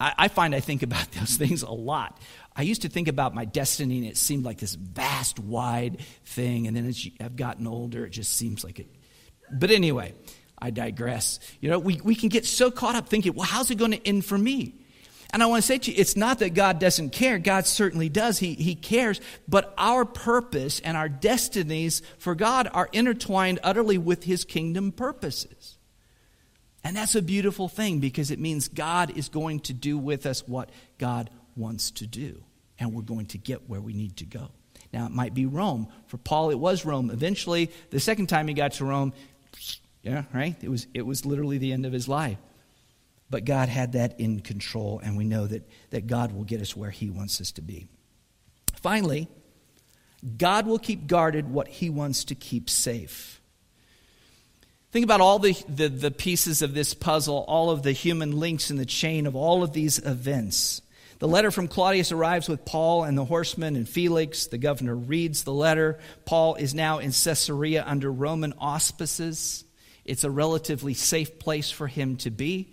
I, 0.00 0.14
I 0.18 0.28
find 0.28 0.52
I 0.52 0.58
think 0.58 0.82
about 0.82 1.08
those 1.12 1.36
things 1.36 1.62
a 1.62 1.70
lot. 1.70 2.20
I 2.56 2.62
used 2.62 2.82
to 2.82 2.88
think 2.88 3.06
about 3.06 3.36
my 3.36 3.44
destiny, 3.44 3.98
and 3.98 4.06
it 4.08 4.16
seemed 4.16 4.44
like 4.44 4.58
this 4.58 4.74
vast, 4.74 5.38
wide 5.38 6.00
thing. 6.24 6.66
And 6.66 6.76
then 6.76 6.86
as 6.86 7.08
I've 7.20 7.36
gotten 7.36 7.68
older, 7.68 8.04
it 8.04 8.10
just 8.10 8.32
seems 8.32 8.64
like 8.64 8.80
it. 8.80 8.88
But 9.52 9.70
anyway, 9.70 10.12
I 10.58 10.70
digress. 10.70 11.38
You 11.60 11.70
know, 11.70 11.78
we, 11.78 12.00
we 12.02 12.16
can 12.16 12.30
get 12.30 12.46
so 12.46 12.72
caught 12.72 12.96
up 12.96 13.08
thinking, 13.08 13.34
well, 13.34 13.46
how's 13.46 13.70
it 13.70 13.76
going 13.76 13.92
to 13.92 14.04
end 14.04 14.24
for 14.24 14.36
me? 14.36 14.74
And 15.34 15.42
I 15.42 15.46
want 15.46 15.64
to 15.64 15.66
say 15.66 15.78
to 15.78 15.90
you, 15.90 15.96
it's 15.98 16.14
not 16.14 16.38
that 16.38 16.54
God 16.54 16.78
doesn't 16.78 17.10
care. 17.10 17.40
God 17.40 17.66
certainly 17.66 18.08
does. 18.08 18.38
He, 18.38 18.54
he 18.54 18.76
cares. 18.76 19.20
But 19.48 19.74
our 19.76 20.04
purpose 20.04 20.78
and 20.78 20.96
our 20.96 21.08
destinies 21.08 22.02
for 22.18 22.36
God 22.36 22.70
are 22.72 22.88
intertwined 22.92 23.58
utterly 23.64 23.98
with 23.98 24.22
His 24.22 24.44
kingdom 24.44 24.92
purposes. 24.92 25.76
And 26.84 26.96
that's 26.96 27.16
a 27.16 27.22
beautiful 27.22 27.66
thing 27.66 27.98
because 27.98 28.30
it 28.30 28.38
means 28.38 28.68
God 28.68 29.18
is 29.18 29.28
going 29.28 29.58
to 29.60 29.72
do 29.72 29.98
with 29.98 30.24
us 30.24 30.46
what 30.46 30.70
God 30.98 31.30
wants 31.56 31.90
to 31.92 32.06
do. 32.06 32.40
And 32.78 32.94
we're 32.94 33.02
going 33.02 33.26
to 33.26 33.38
get 33.38 33.68
where 33.68 33.80
we 33.80 33.92
need 33.92 34.18
to 34.18 34.26
go. 34.26 34.50
Now, 34.92 35.06
it 35.06 35.12
might 35.12 35.34
be 35.34 35.46
Rome. 35.46 35.88
For 36.06 36.16
Paul, 36.16 36.50
it 36.50 36.60
was 36.60 36.84
Rome. 36.84 37.10
Eventually, 37.10 37.72
the 37.90 37.98
second 37.98 38.28
time 38.28 38.46
he 38.46 38.54
got 38.54 38.74
to 38.74 38.84
Rome, 38.84 39.12
yeah, 40.04 40.26
right? 40.32 40.54
It 40.62 40.68
was, 40.68 40.86
it 40.94 41.02
was 41.04 41.26
literally 41.26 41.58
the 41.58 41.72
end 41.72 41.86
of 41.86 41.92
his 41.92 42.06
life. 42.06 42.38
But 43.30 43.44
God 43.44 43.68
had 43.68 43.92
that 43.92 44.20
in 44.20 44.40
control, 44.40 45.00
and 45.02 45.16
we 45.16 45.24
know 45.24 45.46
that, 45.46 45.68
that 45.90 46.06
God 46.06 46.32
will 46.32 46.44
get 46.44 46.60
us 46.60 46.76
where 46.76 46.90
He 46.90 47.10
wants 47.10 47.40
us 47.40 47.52
to 47.52 47.62
be. 47.62 47.88
Finally, 48.74 49.28
God 50.36 50.66
will 50.66 50.78
keep 50.78 51.06
guarded 51.06 51.48
what 51.48 51.68
He 51.68 51.90
wants 51.90 52.24
to 52.24 52.34
keep 52.34 52.68
safe. 52.68 53.40
Think 54.92 55.04
about 55.04 55.20
all 55.20 55.40
the, 55.40 55.56
the, 55.68 55.88
the, 55.88 56.10
pieces 56.12 56.62
of 56.62 56.72
this 56.72 56.94
puzzle, 56.94 57.44
all 57.48 57.70
of 57.70 57.82
the 57.82 57.90
human 57.90 58.38
links 58.38 58.70
in 58.70 58.76
the 58.76 58.86
chain 58.86 59.26
of 59.26 59.34
all 59.34 59.64
of 59.64 59.72
these 59.72 59.98
events. 59.98 60.82
The 61.18 61.26
letter 61.26 61.50
from 61.50 61.66
Claudius 61.66 62.12
arrives 62.12 62.48
with 62.48 62.64
Paul 62.64 63.02
and 63.02 63.18
the 63.18 63.24
horsemen 63.24 63.74
and 63.74 63.88
Felix. 63.88 64.46
The 64.46 64.58
governor 64.58 64.94
reads 64.94 65.42
the 65.42 65.52
letter. 65.52 65.98
Paul 66.26 66.54
is 66.54 66.74
now 66.74 66.98
in 66.98 67.10
Caesarea 67.10 67.82
under 67.84 68.12
Roman 68.12 68.52
auspices. 68.58 69.64
It's 70.04 70.22
a 70.22 70.30
relatively 70.30 70.94
safe 70.94 71.38
place 71.38 71.70
for 71.70 71.88
him 71.88 72.16
to 72.18 72.30
be. 72.30 72.72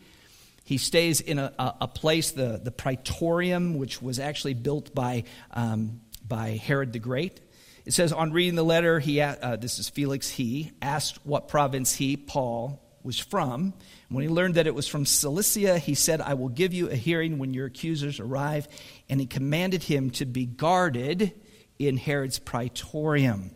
He 0.72 0.78
stays 0.78 1.20
in 1.20 1.38
a, 1.38 1.52
a, 1.60 1.74
a 1.82 1.88
place, 1.90 2.32
the, 2.32 2.58
the 2.64 2.72
Praetorium, 2.72 3.78
which 3.78 4.02
was 4.02 4.20
actually 4.20 4.54
built 4.54 4.96
by, 4.96 5.26
um, 5.52 6.00
by 6.26 6.52
Herod 6.52 6.94
the 6.94 7.00
Great. 7.00 7.42
It 7.86 7.92
says, 7.92 8.14
on 8.14 8.32
reading 8.32 8.56
the 8.56 8.64
letter, 8.64 8.98
he, 8.98 9.20
uh, 9.20 9.58
this 9.58 9.80
is 9.80 9.90
Felix, 9.90 10.30
he 10.30 10.72
asked 10.82 11.26
what 11.26 11.50
province 11.50 11.94
he, 11.94 12.16
Paul, 12.16 12.82
was 13.04 13.20
from. 13.20 13.74
When 14.08 14.24
he 14.24 14.30
learned 14.30 14.56
that 14.56 14.66
it 14.66 14.74
was 14.74 14.88
from 14.88 15.06
Cilicia, 15.06 15.78
he 15.78 15.94
said, 15.94 16.22
I 16.22 16.36
will 16.36 16.48
give 16.48 16.74
you 16.74 16.90
a 16.90 16.96
hearing 16.96 17.38
when 17.38 17.54
your 17.54 17.66
accusers 17.66 18.22
arrive. 18.22 18.70
And 19.10 19.20
he 19.20 19.26
commanded 19.26 19.84
him 19.84 20.12
to 20.12 20.26
be 20.26 20.46
guarded 20.46 21.34
in 21.80 21.98
Herod's 21.98 22.40
praetorium. 22.40 23.52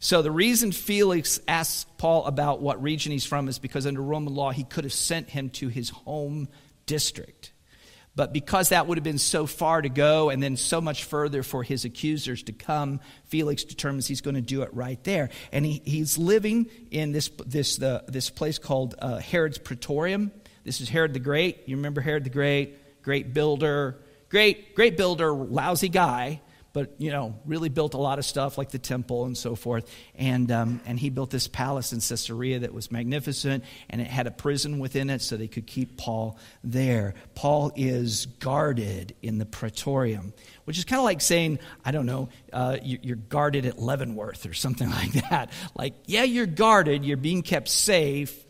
So 0.00 0.22
the 0.22 0.30
reason 0.30 0.70
Felix 0.70 1.40
asks 1.48 1.86
Paul 1.98 2.24
about 2.26 2.60
what 2.60 2.80
region 2.82 3.10
he's 3.10 3.24
from 3.24 3.48
is 3.48 3.58
because 3.58 3.86
under 3.86 4.00
Roman 4.00 4.34
law 4.34 4.50
he 4.50 4.64
could 4.64 4.84
have 4.84 4.92
sent 4.92 5.28
him 5.28 5.50
to 5.50 5.68
his 5.68 5.90
home 5.90 6.48
district. 6.86 7.52
But 8.14 8.32
because 8.32 8.70
that 8.70 8.86
would 8.86 8.98
have 8.98 9.04
been 9.04 9.18
so 9.18 9.46
far 9.46 9.80
to 9.80 9.88
go 9.88 10.30
and 10.30 10.42
then 10.42 10.56
so 10.56 10.80
much 10.80 11.04
further 11.04 11.42
for 11.42 11.62
his 11.62 11.84
accusers 11.84 12.42
to 12.44 12.52
come, 12.52 13.00
Felix 13.26 13.62
determines 13.62 14.08
he's 14.08 14.20
going 14.20 14.34
to 14.34 14.40
do 14.40 14.62
it 14.62 14.74
right 14.74 15.02
there. 15.04 15.30
And 15.52 15.64
he, 15.64 15.82
he's 15.84 16.18
living 16.18 16.68
in 16.90 17.12
this, 17.12 17.30
this, 17.46 17.76
the, 17.76 18.04
this 18.08 18.28
place 18.28 18.58
called 18.58 18.96
uh, 18.98 19.18
Herod's 19.18 19.58
Praetorium. 19.58 20.32
This 20.64 20.80
is 20.80 20.88
Herod 20.88 21.12
the 21.12 21.20
Great. 21.20 21.68
You 21.68 21.76
remember 21.76 22.00
Herod 22.00 22.24
the 22.24 22.30
Great? 22.30 23.02
Great 23.02 23.32
builder. 23.32 24.00
Great, 24.30 24.74
great 24.74 24.96
builder, 24.96 25.32
lousy 25.32 25.88
guy 25.88 26.40
but 26.78 26.94
you 26.98 27.10
know, 27.10 27.34
really 27.44 27.68
built 27.68 27.94
a 27.94 27.98
lot 27.98 28.20
of 28.20 28.24
stuff 28.24 28.56
like 28.56 28.70
the 28.70 28.78
temple 28.78 29.24
and 29.24 29.36
so 29.36 29.56
forth. 29.56 29.92
And 30.14 30.48
um, 30.52 30.80
and 30.86 30.96
he 30.96 31.10
built 31.10 31.28
this 31.28 31.48
palace 31.48 31.92
in 31.92 31.98
Caesarea 31.98 32.60
that 32.60 32.72
was 32.72 32.92
magnificent, 32.92 33.64
and 33.90 34.00
it 34.00 34.06
had 34.06 34.28
a 34.28 34.30
prison 34.30 34.78
within 34.78 35.10
it, 35.10 35.20
so 35.20 35.36
they 35.36 35.48
could 35.48 35.66
keep 35.66 35.96
Paul 35.96 36.38
there. 36.62 37.14
Paul 37.34 37.72
is 37.74 38.26
guarded 38.26 39.16
in 39.22 39.38
the 39.38 39.44
praetorium, 39.44 40.32
which 40.66 40.78
is 40.78 40.84
kind 40.84 41.00
of 41.00 41.04
like 41.04 41.20
saying, 41.20 41.58
I 41.84 41.90
don't 41.90 42.06
know, 42.06 42.28
uh, 42.52 42.76
you're 42.80 43.16
guarded 43.16 43.66
at 43.66 43.80
Leavenworth 43.80 44.46
or 44.46 44.54
something 44.54 44.88
like 45.02 45.14
that. 45.30 45.50
Like, 45.76 45.94
yeah, 46.06 46.22
you're 46.22 46.46
guarded, 46.46 47.04
you're 47.04 47.16
being 47.16 47.42
kept 47.42 47.68
safe. 47.68 48.44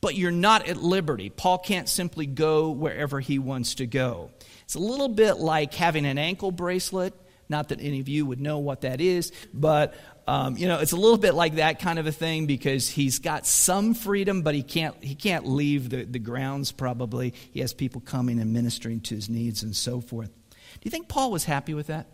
But 0.00 0.14
you're 0.14 0.30
not 0.30 0.66
at 0.66 0.78
liberty. 0.78 1.28
Paul 1.28 1.58
can't 1.58 1.86
simply 1.86 2.24
go 2.24 2.70
wherever 2.70 3.20
he 3.20 3.38
wants 3.38 3.74
to 3.74 3.86
go. 3.86 4.30
It's 4.62 4.74
a 4.74 4.78
little 4.78 5.10
bit 5.10 5.34
like 5.34 5.74
having 5.74 6.06
an 6.06 6.16
ankle 6.16 6.50
bracelet 6.50 7.12
not 7.50 7.68
that 7.68 7.80
any 7.80 8.00
of 8.00 8.08
you 8.08 8.24
would 8.24 8.40
know 8.40 8.58
what 8.58 8.82
that 8.82 9.00
is, 9.00 9.32
but 9.52 9.94
um, 10.26 10.56
you 10.56 10.68
know, 10.68 10.78
it's 10.78 10.92
a 10.92 10.96
little 10.96 11.18
bit 11.18 11.34
like 11.34 11.56
that 11.56 11.80
kind 11.80 11.98
of 11.98 12.06
a 12.06 12.12
thing 12.12 12.46
because 12.46 12.88
he's 12.88 13.18
got 13.18 13.46
some 13.46 13.94
freedom, 13.94 14.42
but 14.42 14.54
he 14.54 14.62
can't 14.62 14.94
he 15.02 15.14
can't 15.16 15.46
leave 15.46 15.90
the, 15.90 16.04
the 16.04 16.20
grounds. 16.20 16.70
Probably 16.70 17.34
he 17.50 17.60
has 17.60 17.74
people 17.74 18.00
coming 18.00 18.38
and 18.38 18.52
ministering 18.52 19.00
to 19.02 19.16
his 19.16 19.28
needs 19.28 19.62
and 19.62 19.74
so 19.74 20.00
forth. 20.00 20.28
Do 20.28 20.80
you 20.84 20.90
think 20.90 21.08
Paul 21.08 21.32
was 21.32 21.44
happy 21.44 21.74
with 21.74 21.88
that? 21.88 22.06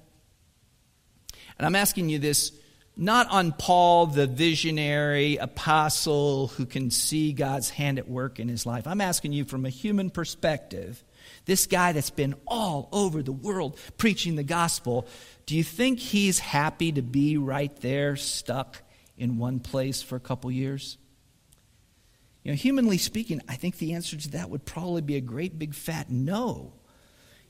And 1.59 1.67
I'm 1.67 1.77
asking 1.77 2.09
you 2.09 2.19
this 2.19 2.53
not 2.97 3.29
on 3.31 3.53
Paul, 3.53 4.07
the 4.07 4.27
visionary 4.27 5.37
apostle 5.37 6.49
who 6.49 6.65
can 6.65 6.91
see 6.91 7.35
God's 7.35 7.69
hand 7.69 7.99
at 7.99 8.09
work 8.09 8.41
in 8.41 8.49
his 8.49 8.65
life. 8.65 8.87
I'm 8.87 9.03
asking 9.03 9.35
you 9.35 9.45
from 9.45 9.67
a 9.67 9.69
human 9.69 10.09
perspective 10.09 11.05
this 11.47 11.67
guy 11.67 11.93
that's 11.93 12.11
been 12.11 12.35
all 12.47 12.89
over 12.93 13.23
the 13.23 13.33
world 13.33 13.79
preaching 13.97 14.37
the 14.37 14.43
gospel, 14.43 15.07
do 15.47 15.57
you 15.57 15.65
think 15.65 15.99
he's 15.99 16.39
happy 16.39 16.93
to 16.93 17.03
be 17.03 17.39
right 17.39 17.75
there 17.81 18.17
stuck 18.17 18.83
in 19.17 19.39
one 19.39 19.61
place 19.61 20.03
for 20.03 20.17
a 20.17 20.21
couple 20.21 20.51
years? 20.51 20.99
You 22.43 22.53
know, 22.53 22.57
humanly 22.57 22.99
speaking, 22.99 23.41
I 23.49 23.57
think 23.57 23.79
the 23.79 23.95
answer 23.95 24.17
to 24.17 24.31
that 24.33 24.51
would 24.51 24.65
probably 24.65 25.03
be 25.03 25.17
a 25.17 25.21
great 25.21 25.59
big 25.59 25.75
fat 25.75 26.11
no. 26.11 26.75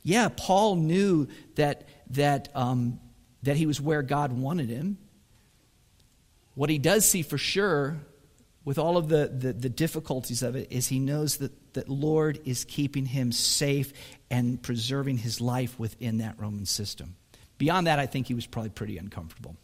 Yeah, 0.03 0.29
Paul 0.35 0.77
knew 0.77 1.27
that, 1.57 1.89
that, 2.11 2.49
um, 2.55 3.01
that 3.43 3.57
he 3.57 3.67
was 3.67 3.81
where 3.81 4.03
God 4.03 4.33
wanted 4.33 4.69
him. 4.69 4.99
What 6.55 6.71
he 6.71 6.79
does 6.79 7.05
see 7.05 7.23
for 7.23 7.37
sure 7.37 7.99
with 8.65 8.79
all 8.79 8.97
of 8.97 9.09
the, 9.09 9.29
the, 9.29 9.53
the, 9.53 9.69
difficulties 9.69 10.43
of 10.43 10.57
it 10.57 10.69
is 10.71 10.89
he 10.89 10.99
knows 10.99 11.37
that, 11.39 11.53
that 11.77 11.89
Lord 11.89 12.41
is 12.45 12.65
keeping 12.65 13.07
him 13.07 13.33
safe 13.33 13.93
and 14.31 14.61
preserving 14.61 15.19
his 15.19 15.41
life 15.41 15.79
within 15.79 16.19
that 16.19 16.39
Roman 16.39 16.67
system. 16.67 17.17
Beyond 17.57 17.87
that, 17.87 17.99
I 17.99 18.07
think 18.07 18.27
he 18.27 18.35
was 18.35 18.47
probably 18.47 18.71
pretty 18.71 18.99
uncomfortable. 18.99 19.57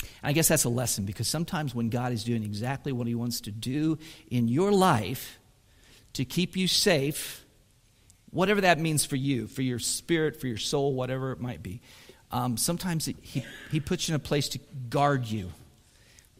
And 0.00 0.30
I 0.30 0.32
guess 0.32 0.46
that's 0.46 0.64
a 0.64 0.68
lesson 0.68 1.04
because 1.04 1.26
sometimes 1.26 1.74
when 1.74 1.88
God 1.88 2.12
is 2.12 2.22
doing 2.22 2.44
exactly 2.44 2.92
what 2.92 3.06
he 3.06 3.14
wants 3.14 3.40
to 3.42 3.50
do 3.50 3.98
in 4.30 4.46
your 4.46 4.70
life 4.70 5.40
to 6.12 6.24
keep 6.24 6.56
you 6.56 6.68
safe, 6.68 7.44
whatever 8.30 8.60
that 8.60 8.78
means 8.78 9.04
for 9.04 9.16
you, 9.16 9.48
for 9.48 9.62
your 9.62 9.78
spirit, 9.78 10.40
for 10.40 10.46
your 10.46 10.58
soul, 10.58 10.92
whatever 10.92 11.32
it 11.32 11.40
might 11.40 11.62
be, 11.62 11.80
um, 12.30 12.56
sometimes 12.56 13.08
it, 13.08 13.16
he, 13.20 13.44
he 13.70 13.80
puts 13.80 14.08
you 14.08 14.14
in 14.14 14.16
a 14.16 14.22
place 14.22 14.48
to 14.50 14.60
guard 14.88 15.26
you 15.26 15.50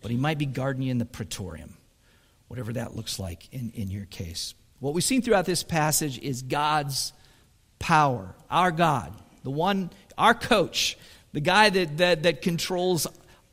but 0.05 0.11
he 0.11 0.19
might 0.19 0.37
be 0.37 0.45
guarding 0.45 0.83
you 0.83 0.91
in 0.91 0.99
the 0.99 1.07
praetorium, 1.07 1.79
whatever 2.49 2.73
that 2.75 2.95
looks 2.95 3.19
like 3.19 3.53
in, 3.53 3.73
in 3.75 3.91
your 3.91 4.07
case. 4.07 4.55
What 4.81 4.95
we've 4.95 5.05
seen 5.05 5.23
throughout 5.23 5.47
this 5.47 5.63
passage 5.63 6.19
is 6.19 6.43
God's 6.43 7.13
power, 7.79 8.35
our 8.51 8.71
God, 8.71 9.15
the 9.43 9.51
one, 9.51 9.91
our 10.19 10.35
coach, 10.35 10.97
the 11.33 11.41
guy 11.41 11.71
that, 11.71 11.99
that, 11.99 12.23
that 12.25 12.43
controls 12.43 13.07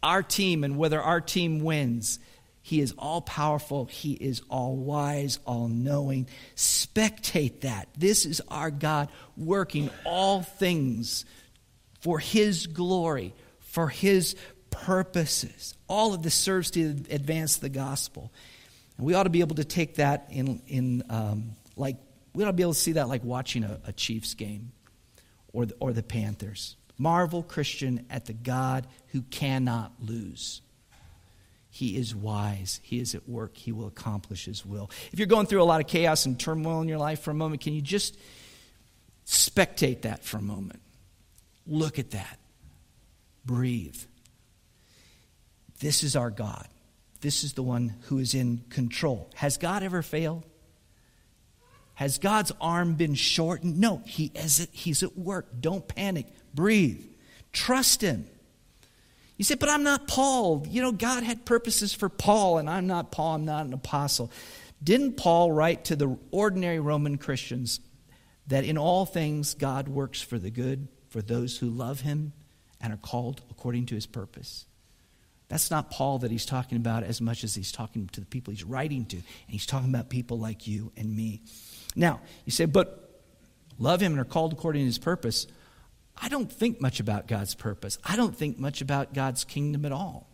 our 0.03 0.23
team 0.23 0.63
and 0.63 0.77
whether 0.77 1.01
our 1.01 1.21
team 1.21 1.63
wins. 1.63 2.19
He 2.61 2.79
is 2.79 2.93
all 2.97 3.21
powerful. 3.21 3.85
He 3.85 4.13
is 4.13 4.41
all 4.49 4.75
wise, 4.75 5.39
all 5.45 5.67
knowing. 5.67 6.27
Spectate 6.55 7.61
that. 7.61 7.87
This 7.97 8.25
is 8.25 8.41
our 8.47 8.69
God 8.69 9.09
working 9.35 9.89
all 10.05 10.43
things 10.43 11.25
for 12.01 12.19
His 12.19 12.67
glory, 12.67 13.33
for 13.59 13.89
His 13.89 14.35
purposes. 14.69 15.73
All 15.87 16.13
of 16.13 16.21
this 16.21 16.35
serves 16.35 16.71
to 16.71 16.89
advance 17.09 17.57
the 17.57 17.69
gospel. 17.69 18.31
And 19.01 19.07
we 19.07 19.15
ought 19.15 19.23
to 19.23 19.31
be 19.31 19.39
able 19.39 19.55
to 19.55 19.63
take 19.63 19.95
that 19.95 20.27
in, 20.29 20.61
in 20.67 21.01
um, 21.09 21.55
like, 21.75 21.97
we 22.35 22.43
ought 22.43 22.47
to 22.49 22.53
be 22.53 22.61
able 22.61 22.73
to 22.73 22.79
see 22.79 22.91
that 22.91 23.09
like 23.09 23.23
watching 23.23 23.63
a, 23.63 23.79
a 23.87 23.91
Chiefs 23.91 24.35
game 24.35 24.73
or 25.51 25.65
the, 25.65 25.75
or 25.79 25.91
the 25.91 26.03
Panthers. 26.03 26.75
Marvel, 26.99 27.41
Christian, 27.41 28.05
at 28.11 28.27
the 28.27 28.33
God 28.33 28.85
who 29.07 29.23
cannot 29.23 29.93
lose. 29.99 30.61
He 31.71 31.97
is 31.97 32.13
wise. 32.13 32.79
He 32.83 32.99
is 32.99 33.15
at 33.15 33.27
work. 33.27 33.57
He 33.57 33.71
will 33.71 33.87
accomplish 33.87 34.45
His 34.45 34.63
will. 34.63 34.91
If 35.11 35.17
you're 35.17 35.25
going 35.25 35.47
through 35.47 35.63
a 35.63 35.65
lot 35.65 35.81
of 35.81 35.87
chaos 35.87 36.27
and 36.27 36.39
turmoil 36.39 36.81
in 36.81 36.87
your 36.87 36.99
life 36.99 37.21
for 37.21 37.31
a 37.31 37.33
moment, 37.33 37.61
can 37.61 37.73
you 37.73 37.81
just 37.81 38.19
spectate 39.25 40.03
that 40.03 40.23
for 40.23 40.37
a 40.37 40.43
moment? 40.43 40.79
Look 41.65 41.97
at 41.97 42.11
that. 42.11 42.37
Breathe. 43.47 43.97
This 45.79 46.03
is 46.03 46.15
our 46.15 46.29
God. 46.29 46.67
This 47.21 47.43
is 47.43 47.53
the 47.53 47.63
one 47.63 47.95
who 48.03 48.17
is 48.17 48.33
in 48.33 48.63
control. 48.69 49.29
Has 49.35 49.57
God 49.57 49.83
ever 49.83 50.01
failed? 50.01 50.43
Has 51.93 52.17
God's 52.17 52.51
arm 52.59 52.95
been 52.95 53.13
shortened? 53.13 53.79
No, 53.79 54.01
he 54.05 54.31
is 54.33 54.59
at, 54.59 54.69
he's 54.71 55.03
at 55.03 55.17
work. 55.17 55.47
Don't 55.59 55.87
panic. 55.87 56.25
Breathe. 56.53 57.05
Trust 57.53 58.01
him. 58.01 58.25
You 59.37 59.45
say, 59.45 59.55
but 59.55 59.69
I'm 59.69 59.83
not 59.83 60.07
Paul. 60.07 60.65
You 60.67 60.81
know, 60.81 60.91
God 60.91 61.23
had 61.23 61.45
purposes 61.45 61.93
for 61.93 62.09
Paul, 62.09 62.57
and 62.57 62.69
I'm 62.69 62.87
not 62.87 63.11
Paul. 63.11 63.35
I'm 63.35 63.45
not 63.45 63.65
an 63.65 63.73
apostle. 63.73 64.31
Didn't 64.83 65.13
Paul 65.13 65.51
write 65.51 65.85
to 65.85 65.95
the 65.95 66.17
ordinary 66.31 66.79
Roman 66.79 67.17
Christians 67.17 67.79
that 68.47 68.63
in 68.63 68.77
all 68.77 69.05
things 69.05 69.53
God 69.53 69.87
works 69.87 70.21
for 70.21 70.39
the 70.39 70.49
good 70.49 70.87
for 71.09 71.21
those 71.21 71.57
who 71.57 71.69
love 71.69 72.01
him 72.01 72.33
and 72.79 72.93
are 72.93 72.97
called 72.97 73.41
according 73.51 73.85
to 73.87 73.95
his 73.95 74.07
purpose? 74.07 74.65
That's 75.51 75.69
not 75.69 75.91
Paul 75.91 76.19
that 76.19 76.31
he's 76.31 76.45
talking 76.45 76.77
about 76.77 77.03
as 77.03 77.19
much 77.19 77.43
as 77.43 77.53
he's 77.53 77.73
talking 77.73 78.07
to 78.13 78.21
the 78.21 78.25
people 78.25 78.51
he's 78.51 78.63
writing 78.63 79.03
to. 79.07 79.17
And 79.17 79.25
he's 79.47 79.65
talking 79.65 79.89
about 79.89 80.09
people 80.09 80.39
like 80.39 80.65
you 80.65 80.93
and 80.95 81.13
me. 81.13 81.41
Now, 81.93 82.21
you 82.45 82.53
say, 82.53 82.63
but 82.63 83.21
love 83.77 83.99
him 84.01 84.13
and 84.13 84.21
are 84.21 84.23
called 84.23 84.53
according 84.53 84.83
to 84.83 84.85
his 84.85 84.97
purpose. 84.97 85.47
I 86.15 86.29
don't 86.29 86.49
think 86.49 86.79
much 86.79 87.01
about 87.01 87.27
God's 87.27 87.53
purpose. 87.53 87.97
I 88.01 88.15
don't 88.15 88.33
think 88.33 88.59
much 88.59 88.79
about 88.79 89.13
God's 89.13 89.43
kingdom 89.43 89.83
at 89.83 89.91
all. 89.91 90.29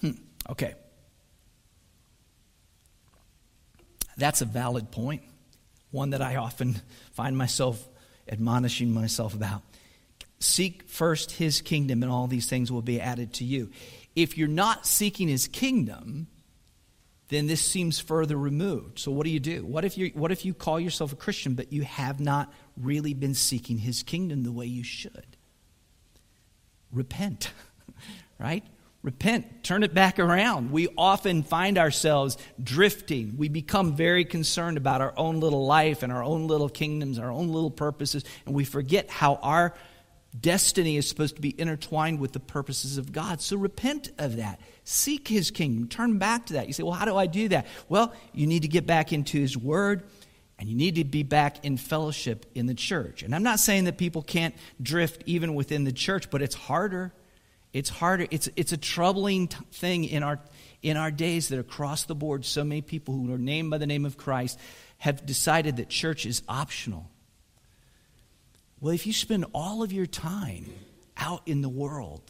Hmm, 0.00 0.12
okay. 0.50 0.74
That's 4.16 4.42
a 4.42 4.44
valid 4.44 4.92
point, 4.92 5.22
one 5.90 6.10
that 6.10 6.22
I 6.22 6.36
often 6.36 6.80
find 7.10 7.36
myself 7.36 7.84
admonishing 8.28 8.94
myself 8.94 9.34
about. 9.34 9.62
Seek 10.40 10.88
first 10.88 11.32
his 11.32 11.60
kingdom, 11.60 12.02
and 12.02 12.12
all 12.12 12.26
these 12.26 12.48
things 12.48 12.70
will 12.70 12.82
be 12.82 13.00
added 13.00 13.34
to 13.34 13.44
you. 13.44 13.70
If 14.14 14.38
you're 14.38 14.48
not 14.48 14.86
seeking 14.86 15.28
his 15.28 15.48
kingdom, 15.48 16.28
then 17.28 17.46
this 17.46 17.60
seems 17.60 18.00
further 18.00 18.36
removed. 18.36 18.98
So 18.98 19.10
what 19.10 19.24
do 19.24 19.30
you 19.30 19.40
do? 19.40 19.64
What 19.64 19.84
if 19.84 19.98
you 19.98 20.10
what 20.14 20.32
if 20.32 20.44
you 20.44 20.54
call 20.54 20.80
yourself 20.80 21.12
a 21.12 21.16
Christian 21.16 21.54
but 21.54 21.72
you 21.72 21.82
have 21.82 22.20
not 22.20 22.52
really 22.76 23.14
been 23.14 23.34
seeking 23.34 23.78
his 23.78 24.02
kingdom 24.02 24.44
the 24.44 24.52
way 24.52 24.66
you 24.66 24.84
should? 24.84 25.36
Repent. 26.90 27.52
right? 28.38 28.64
Repent, 29.02 29.62
turn 29.62 29.84
it 29.84 29.94
back 29.94 30.18
around. 30.18 30.72
We 30.72 30.88
often 30.96 31.44
find 31.44 31.78
ourselves 31.78 32.36
drifting. 32.60 33.34
We 33.36 33.48
become 33.48 33.94
very 33.94 34.24
concerned 34.24 34.76
about 34.76 35.00
our 35.00 35.14
own 35.16 35.38
little 35.38 35.66
life 35.66 36.02
and 36.02 36.12
our 36.12 36.24
own 36.24 36.48
little 36.48 36.68
kingdoms, 36.68 37.18
our 37.18 37.30
own 37.30 37.48
little 37.48 37.70
purposes, 37.70 38.24
and 38.44 38.56
we 38.56 38.64
forget 38.64 39.08
how 39.08 39.36
our 39.36 39.74
Destiny 40.38 40.96
is 40.96 41.08
supposed 41.08 41.36
to 41.36 41.42
be 41.42 41.58
intertwined 41.58 42.20
with 42.20 42.32
the 42.32 42.40
purposes 42.40 42.98
of 42.98 43.12
God. 43.12 43.40
So 43.40 43.56
repent 43.56 44.10
of 44.18 44.36
that. 44.36 44.60
Seek 44.84 45.28
His 45.28 45.50
kingdom. 45.50 45.88
Turn 45.88 46.18
back 46.18 46.46
to 46.46 46.52
that. 46.54 46.66
You 46.66 46.72
say, 46.72 46.82
well, 46.82 46.92
how 46.92 47.04
do 47.06 47.16
I 47.16 47.26
do 47.26 47.48
that? 47.48 47.66
Well, 47.88 48.12
you 48.32 48.46
need 48.46 48.62
to 48.62 48.68
get 48.68 48.86
back 48.86 49.12
into 49.12 49.40
His 49.40 49.56
Word 49.56 50.04
And 50.58 50.68
you 50.68 50.74
need 50.74 50.96
to 50.96 51.04
be 51.04 51.22
back 51.22 51.64
in 51.64 51.76
fellowship 51.76 52.46
in 52.54 52.66
the 52.66 52.74
church. 52.74 53.22
And 53.22 53.34
I'm 53.34 53.44
not 53.44 53.60
saying 53.60 53.84
that 53.84 53.96
people 53.96 54.22
can't 54.22 54.54
drift 54.82 55.22
even 55.26 55.54
within 55.54 55.84
the 55.84 55.92
church, 55.92 56.30
but 56.30 56.42
it's 56.42 56.54
harder. 56.54 57.12
It's 57.72 57.88
harder. 57.88 58.26
It's, 58.30 58.48
it's 58.56 58.72
a 58.72 58.76
troubling 58.76 59.48
t- 59.48 59.56
thing 59.72 60.04
in 60.04 60.24
our, 60.24 60.40
in 60.82 60.96
our 60.96 61.12
days 61.12 61.48
that 61.50 61.60
across 61.60 62.04
the 62.04 62.14
board, 62.14 62.44
so 62.44 62.64
many 62.64 62.80
people 62.80 63.14
who 63.14 63.32
are 63.32 63.38
named 63.38 63.70
by 63.70 63.78
the 63.78 63.86
name 63.86 64.04
of 64.04 64.16
Christ 64.16 64.58
have 64.98 65.24
decided 65.24 65.76
that 65.76 65.88
church 65.88 66.26
is 66.26 66.42
optional. 66.48 67.08
Well, 68.80 68.94
if 68.94 69.06
you 69.06 69.12
spend 69.12 69.46
all 69.52 69.82
of 69.82 69.92
your 69.92 70.06
time 70.06 70.66
out 71.16 71.42
in 71.46 71.62
the 71.62 71.68
world 71.68 72.22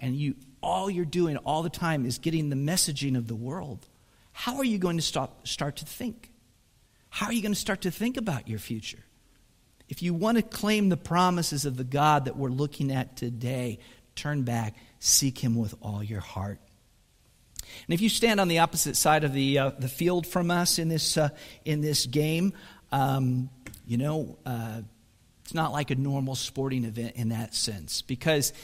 and 0.00 0.16
you 0.16 0.36
all 0.62 0.90
you're 0.90 1.04
doing 1.04 1.36
all 1.38 1.62
the 1.62 1.70
time 1.70 2.06
is 2.06 2.18
getting 2.18 2.48
the 2.48 2.56
messaging 2.56 3.16
of 3.16 3.26
the 3.26 3.34
world, 3.34 3.88
how 4.32 4.56
are 4.56 4.64
you 4.64 4.78
going 4.78 4.96
to 4.96 5.02
stop, 5.02 5.46
start 5.46 5.76
to 5.76 5.84
think? 5.84 6.30
How 7.10 7.26
are 7.26 7.32
you 7.32 7.42
going 7.42 7.52
to 7.52 7.60
start 7.60 7.82
to 7.82 7.90
think 7.90 8.16
about 8.16 8.48
your 8.48 8.58
future? 8.58 9.04
If 9.88 10.02
you 10.02 10.14
want 10.14 10.38
to 10.38 10.42
claim 10.42 10.88
the 10.88 10.96
promises 10.96 11.66
of 11.66 11.76
the 11.76 11.84
God 11.84 12.24
that 12.24 12.36
we're 12.36 12.48
looking 12.48 12.90
at 12.90 13.16
today, 13.16 13.80
turn 14.14 14.42
back, 14.42 14.74
seek 15.00 15.38
Him 15.38 15.56
with 15.56 15.74
all 15.82 16.02
your 16.02 16.20
heart. 16.20 16.58
And 17.86 17.92
if 17.94 18.00
you 18.00 18.08
stand 18.08 18.40
on 18.40 18.48
the 18.48 18.60
opposite 18.60 18.96
side 18.96 19.24
of 19.24 19.32
the, 19.34 19.58
uh, 19.58 19.70
the 19.78 19.88
field 19.88 20.26
from 20.26 20.50
us 20.50 20.78
in 20.78 20.88
this, 20.88 21.18
uh, 21.18 21.30
in 21.64 21.80
this 21.80 22.06
game, 22.06 22.54
um, 22.90 23.50
you 23.86 23.98
know, 23.98 24.38
uh, 24.46 24.82
it's 25.52 25.54
not 25.54 25.70
like 25.70 25.90
a 25.90 25.94
normal 25.96 26.34
sporting 26.34 26.86
event 26.86 27.16
in 27.16 27.28
that 27.28 27.54
sense. 27.54 28.00
Because 28.00 28.54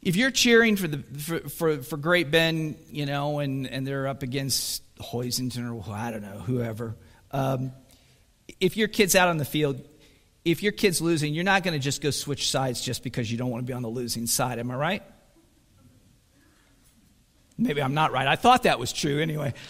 if 0.00 0.16
you're 0.16 0.30
cheering 0.30 0.76
for, 0.76 0.88
the, 0.88 0.96
for, 1.18 1.40
for, 1.40 1.82
for 1.82 1.98
Great 1.98 2.30
Bend, 2.30 2.78
you 2.90 3.04
know, 3.04 3.40
and, 3.40 3.66
and 3.66 3.86
they're 3.86 4.06
up 4.08 4.22
against 4.22 4.82
Hoisington 4.96 5.70
or 5.70 5.92
I 5.92 6.10
don't 6.10 6.22
know, 6.22 6.38
whoever, 6.38 6.96
um, 7.32 7.72
if 8.60 8.78
your 8.78 8.88
kid's 8.88 9.14
out 9.14 9.28
on 9.28 9.36
the 9.36 9.44
field, 9.44 9.86
if 10.42 10.62
your 10.62 10.72
kid's 10.72 11.02
losing, 11.02 11.34
you're 11.34 11.44
not 11.44 11.64
going 11.64 11.74
to 11.74 11.84
just 11.84 12.00
go 12.00 12.10
switch 12.10 12.50
sides 12.50 12.80
just 12.80 13.02
because 13.02 13.30
you 13.30 13.36
don't 13.36 13.50
want 13.50 13.62
to 13.62 13.70
be 13.70 13.74
on 13.74 13.82
the 13.82 13.90
losing 13.90 14.26
side. 14.26 14.58
Am 14.58 14.70
I 14.70 14.74
right? 14.74 15.02
Maybe 17.58 17.82
I'm 17.82 17.92
not 17.92 18.10
right. 18.10 18.26
I 18.26 18.36
thought 18.36 18.62
that 18.62 18.78
was 18.78 18.90
true 18.90 19.20
anyway. 19.20 19.52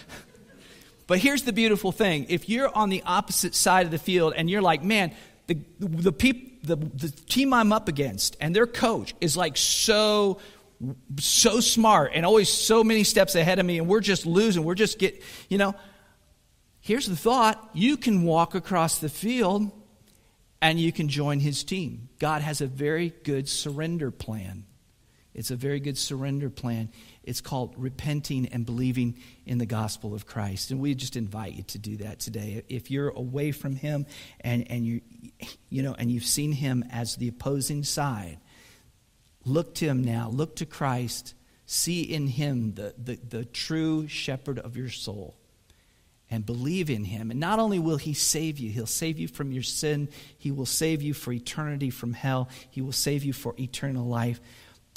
But 1.08 1.20
here's 1.20 1.42
the 1.42 1.54
beautiful 1.54 1.90
thing 1.90 2.26
if 2.28 2.50
you're 2.50 2.72
on 2.72 2.90
the 2.90 3.02
opposite 3.04 3.54
side 3.54 3.86
of 3.86 3.90
the 3.90 3.98
field 3.98 4.34
and 4.36 4.48
you're 4.48 4.62
like, 4.62 4.84
man, 4.84 5.14
the, 5.48 5.58
the, 5.80 6.12
peop, 6.12 6.64
the, 6.64 6.76
the 6.76 7.08
team 7.08 7.52
I'm 7.52 7.72
up 7.72 7.88
against 7.88 8.36
and 8.40 8.54
their 8.54 8.66
coach 8.66 9.14
is 9.20 9.36
like 9.36 9.56
so 9.56 10.38
so 11.18 11.58
smart 11.58 12.12
and 12.14 12.24
always 12.24 12.48
so 12.48 12.84
many 12.84 13.02
steps 13.02 13.34
ahead 13.34 13.58
of 13.58 13.66
me 13.66 13.78
and 13.78 13.88
we're 13.88 13.98
just 13.98 14.24
losing 14.26 14.62
we're 14.62 14.76
just 14.76 14.98
get 15.00 15.20
you 15.48 15.58
know. 15.58 15.74
Here's 16.80 17.06
the 17.06 17.16
thought. 17.16 17.68
You 17.74 17.96
can 17.96 18.22
walk 18.22 18.54
across 18.54 18.98
the 18.98 19.08
field 19.08 19.70
and 20.62 20.80
you 20.80 20.92
can 20.92 21.08
join 21.08 21.40
his 21.40 21.64
team. 21.64 22.08
God 22.18 22.40
has 22.40 22.60
a 22.60 22.66
very 22.66 23.12
good 23.24 23.48
surrender 23.48 24.10
plan. 24.10 24.64
It's 25.34 25.50
a 25.50 25.56
very 25.56 25.80
good 25.80 25.98
surrender 25.98 26.48
plan 26.48 26.88
it's 27.28 27.42
called 27.42 27.74
repenting 27.76 28.46
and 28.46 28.64
believing 28.64 29.18
in 29.44 29.58
the 29.58 29.66
gospel 29.66 30.14
of 30.14 30.26
Christ. 30.26 30.70
And 30.70 30.80
we 30.80 30.94
just 30.94 31.14
invite 31.14 31.52
you 31.52 31.62
to 31.64 31.78
do 31.78 31.98
that 31.98 32.20
today. 32.20 32.62
If 32.68 32.90
you're 32.90 33.10
away 33.10 33.52
from 33.52 33.76
him 33.76 34.06
and, 34.40 34.68
and 34.70 34.86
you 34.86 35.02
you 35.68 35.82
know 35.82 35.94
and 35.94 36.10
you've 36.10 36.24
seen 36.24 36.52
him 36.52 36.84
as 36.90 37.16
the 37.16 37.28
opposing 37.28 37.84
side, 37.84 38.38
look 39.44 39.74
to 39.76 39.86
him 39.86 40.02
now, 40.02 40.30
look 40.30 40.56
to 40.56 40.66
Christ, 40.66 41.34
see 41.66 42.02
in 42.02 42.26
him 42.26 42.74
the, 42.74 42.94
the, 42.96 43.16
the 43.16 43.44
true 43.44 44.08
shepherd 44.08 44.58
of 44.58 44.76
your 44.76 44.88
soul 44.88 45.36
and 46.30 46.44
believe 46.44 46.90
in 46.90 47.04
him. 47.04 47.30
And 47.30 47.40
not 47.40 47.58
only 47.58 47.78
will 47.78 47.96
he 47.96 48.14
save 48.14 48.58
you, 48.58 48.70
he'll 48.70 48.86
save 48.86 49.18
you 49.18 49.28
from 49.28 49.52
your 49.52 49.62
sin, 49.62 50.08
he 50.36 50.50
will 50.50 50.66
save 50.66 51.02
you 51.02 51.14
for 51.14 51.32
eternity 51.32 51.90
from 51.90 52.14
hell, 52.14 52.48
he 52.70 52.80
will 52.80 52.92
save 52.92 53.24
you 53.24 53.32
for 53.32 53.54
eternal 53.58 54.06
life 54.06 54.40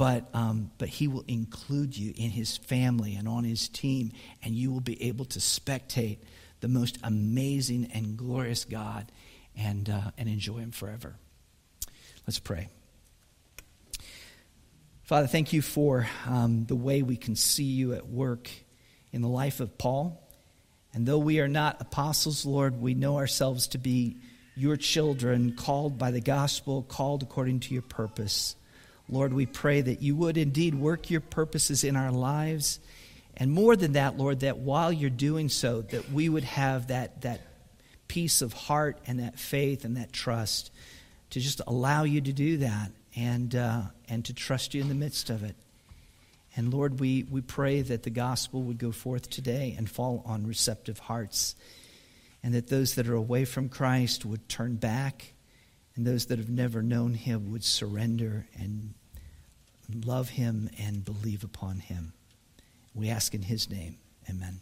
but, 0.02 0.28
um, 0.34 0.72
but 0.80 0.90
he 0.90 1.08
will 1.08 1.24
include 1.28 1.96
you 1.96 2.12
in 2.18 2.32
his 2.32 2.58
family 2.58 3.14
and 3.14 3.28
on 3.28 3.44
his 3.44 3.70
team, 3.70 4.12
and 4.42 4.56
you 4.56 4.72
will 4.72 4.82
be 4.82 5.00
able 5.04 5.26
to 5.26 5.38
spectate 5.38 6.18
the 6.60 6.68
most 6.68 6.98
amazing 7.04 7.88
and 7.94 8.18
glorious 8.18 8.66
God 8.66 9.12
and, 9.56 9.88
uh, 9.88 10.10
and 10.18 10.28
enjoy 10.28 10.58
him 10.58 10.72
forever. 10.72 11.14
Let's 12.26 12.40
pray. 12.40 12.70
Father, 15.04 15.28
thank 15.28 15.54
you 15.54 15.62
for 15.62 16.08
um, 16.26 16.66
the 16.66 16.76
way 16.76 17.04
we 17.04 17.16
can 17.16 17.36
see 17.36 17.66
you 17.66 17.94
at 17.94 18.08
work 18.08 18.50
in 19.12 19.22
the 19.22 19.30
life 19.30 19.60
of 19.60 19.78
Paul. 19.78 20.20
And 20.96 21.06
though 21.06 21.20
we 21.20 21.42
are 21.42 21.48
not 21.48 21.80
apostles, 21.80 22.44
Lord, 22.44 22.82
we 22.82 22.96
know 22.96 23.18
ourselves 23.18 23.68
to 23.68 23.78
be 23.78 24.18
your 24.56 24.78
children, 24.78 25.56
called 25.56 26.00
by 26.00 26.10
the 26.10 26.22
gospel, 26.22 26.82
called 26.82 27.22
according 27.22 27.60
to 27.60 27.74
your 27.76 27.84
purpose. 27.84 28.56
Lord, 29.12 29.34
we 29.34 29.45
pray 29.45 29.82
that 29.82 30.02
you 30.02 30.15
would 30.15 30.38
indeed 30.38 30.74
work 30.74 31.10
your 31.10 31.21
purposes 31.21 31.84
in 31.84 31.97
our 31.97 32.12
lives. 32.12 32.80
And 33.36 33.52
more 33.52 33.76
than 33.76 33.93
that, 33.93 34.17
Lord, 34.17 34.39
that 34.39 34.60
while 34.60 34.91
you're 34.91 35.10
doing 35.10 35.50
so, 35.50 35.82
that 35.82 36.12
we 36.12 36.30
would 36.30 36.45
have 36.45 36.88
that, 36.88 37.21
that 37.21 37.41
peace 38.08 38.41
of 38.41 38.54
heart 38.54 38.97
and 39.06 39.19
that 39.19 39.38
faith 39.38 39.84
and 39.84 39.97
that 39.97 40.13
trust 40.13 40.71
to 41.32 41.39
just 41.39 41.62
allow 41.67 42.04
you 42.04 42.21
to 42.21 42.34
do 42.34 42.58
that 42.58 42.91
and, 43.15 43.54
uh, 43.56 43.82
and 44.08 44.24
to 44.26 44.34
trust 44.34 44.74
you 44.74 44.82
in 44.82 44.88
the 44.88 44.95
midst 44.95 45.30
of 45.30 45.43
it. 45.43 45.56
And 46.56 46.74
Lord, 46.74 47.00
we, 47.00 47.24
we 47.24 47.41
pray 47.41 47.82
that 47.82 48.04
the 48.04 48.10
gospel 48.10 48.62
would 48.63 48.78
go 48.78 48.91
forth 48.91 49.30
today 49.30 49.76
and 49.78 49.89
fall 49.89 50.21
on 50.26 50.45
receptive 50.45 51.00
hearts, 51.00 51.56
and 52.43 52.54
that 52.54 52.67
those 52.67 52.95
that 52.95 53.08
are 53.08 53.15
away 53.15 53.45
from 53.45 53.69
Christ 53.69 54.26
would 54.26 54.50
turn 54.50 54.76
back, 54.76 55.34
and 55.95 56.06
those 56.06 56.26
that 56.28 56.39
have 56.39 56.50
never 56.50 56.82
known 56.82 57.13
him 57.13 57.52
would 57.52 57.63
surrender 57.63 58.47
and 58.58 58.93
love 59.95 60.30
him 60.30 60.69
and 60.80 61.06
believe 61.06 61.43
upon 61.43 61.80
him. 61.80 62.13
We 62.93 63.10
ask 63.10 63.34
in 63.34 63.43
his 63.43 63.69
name. 63.69 63.97
Amen. 64.30 64.60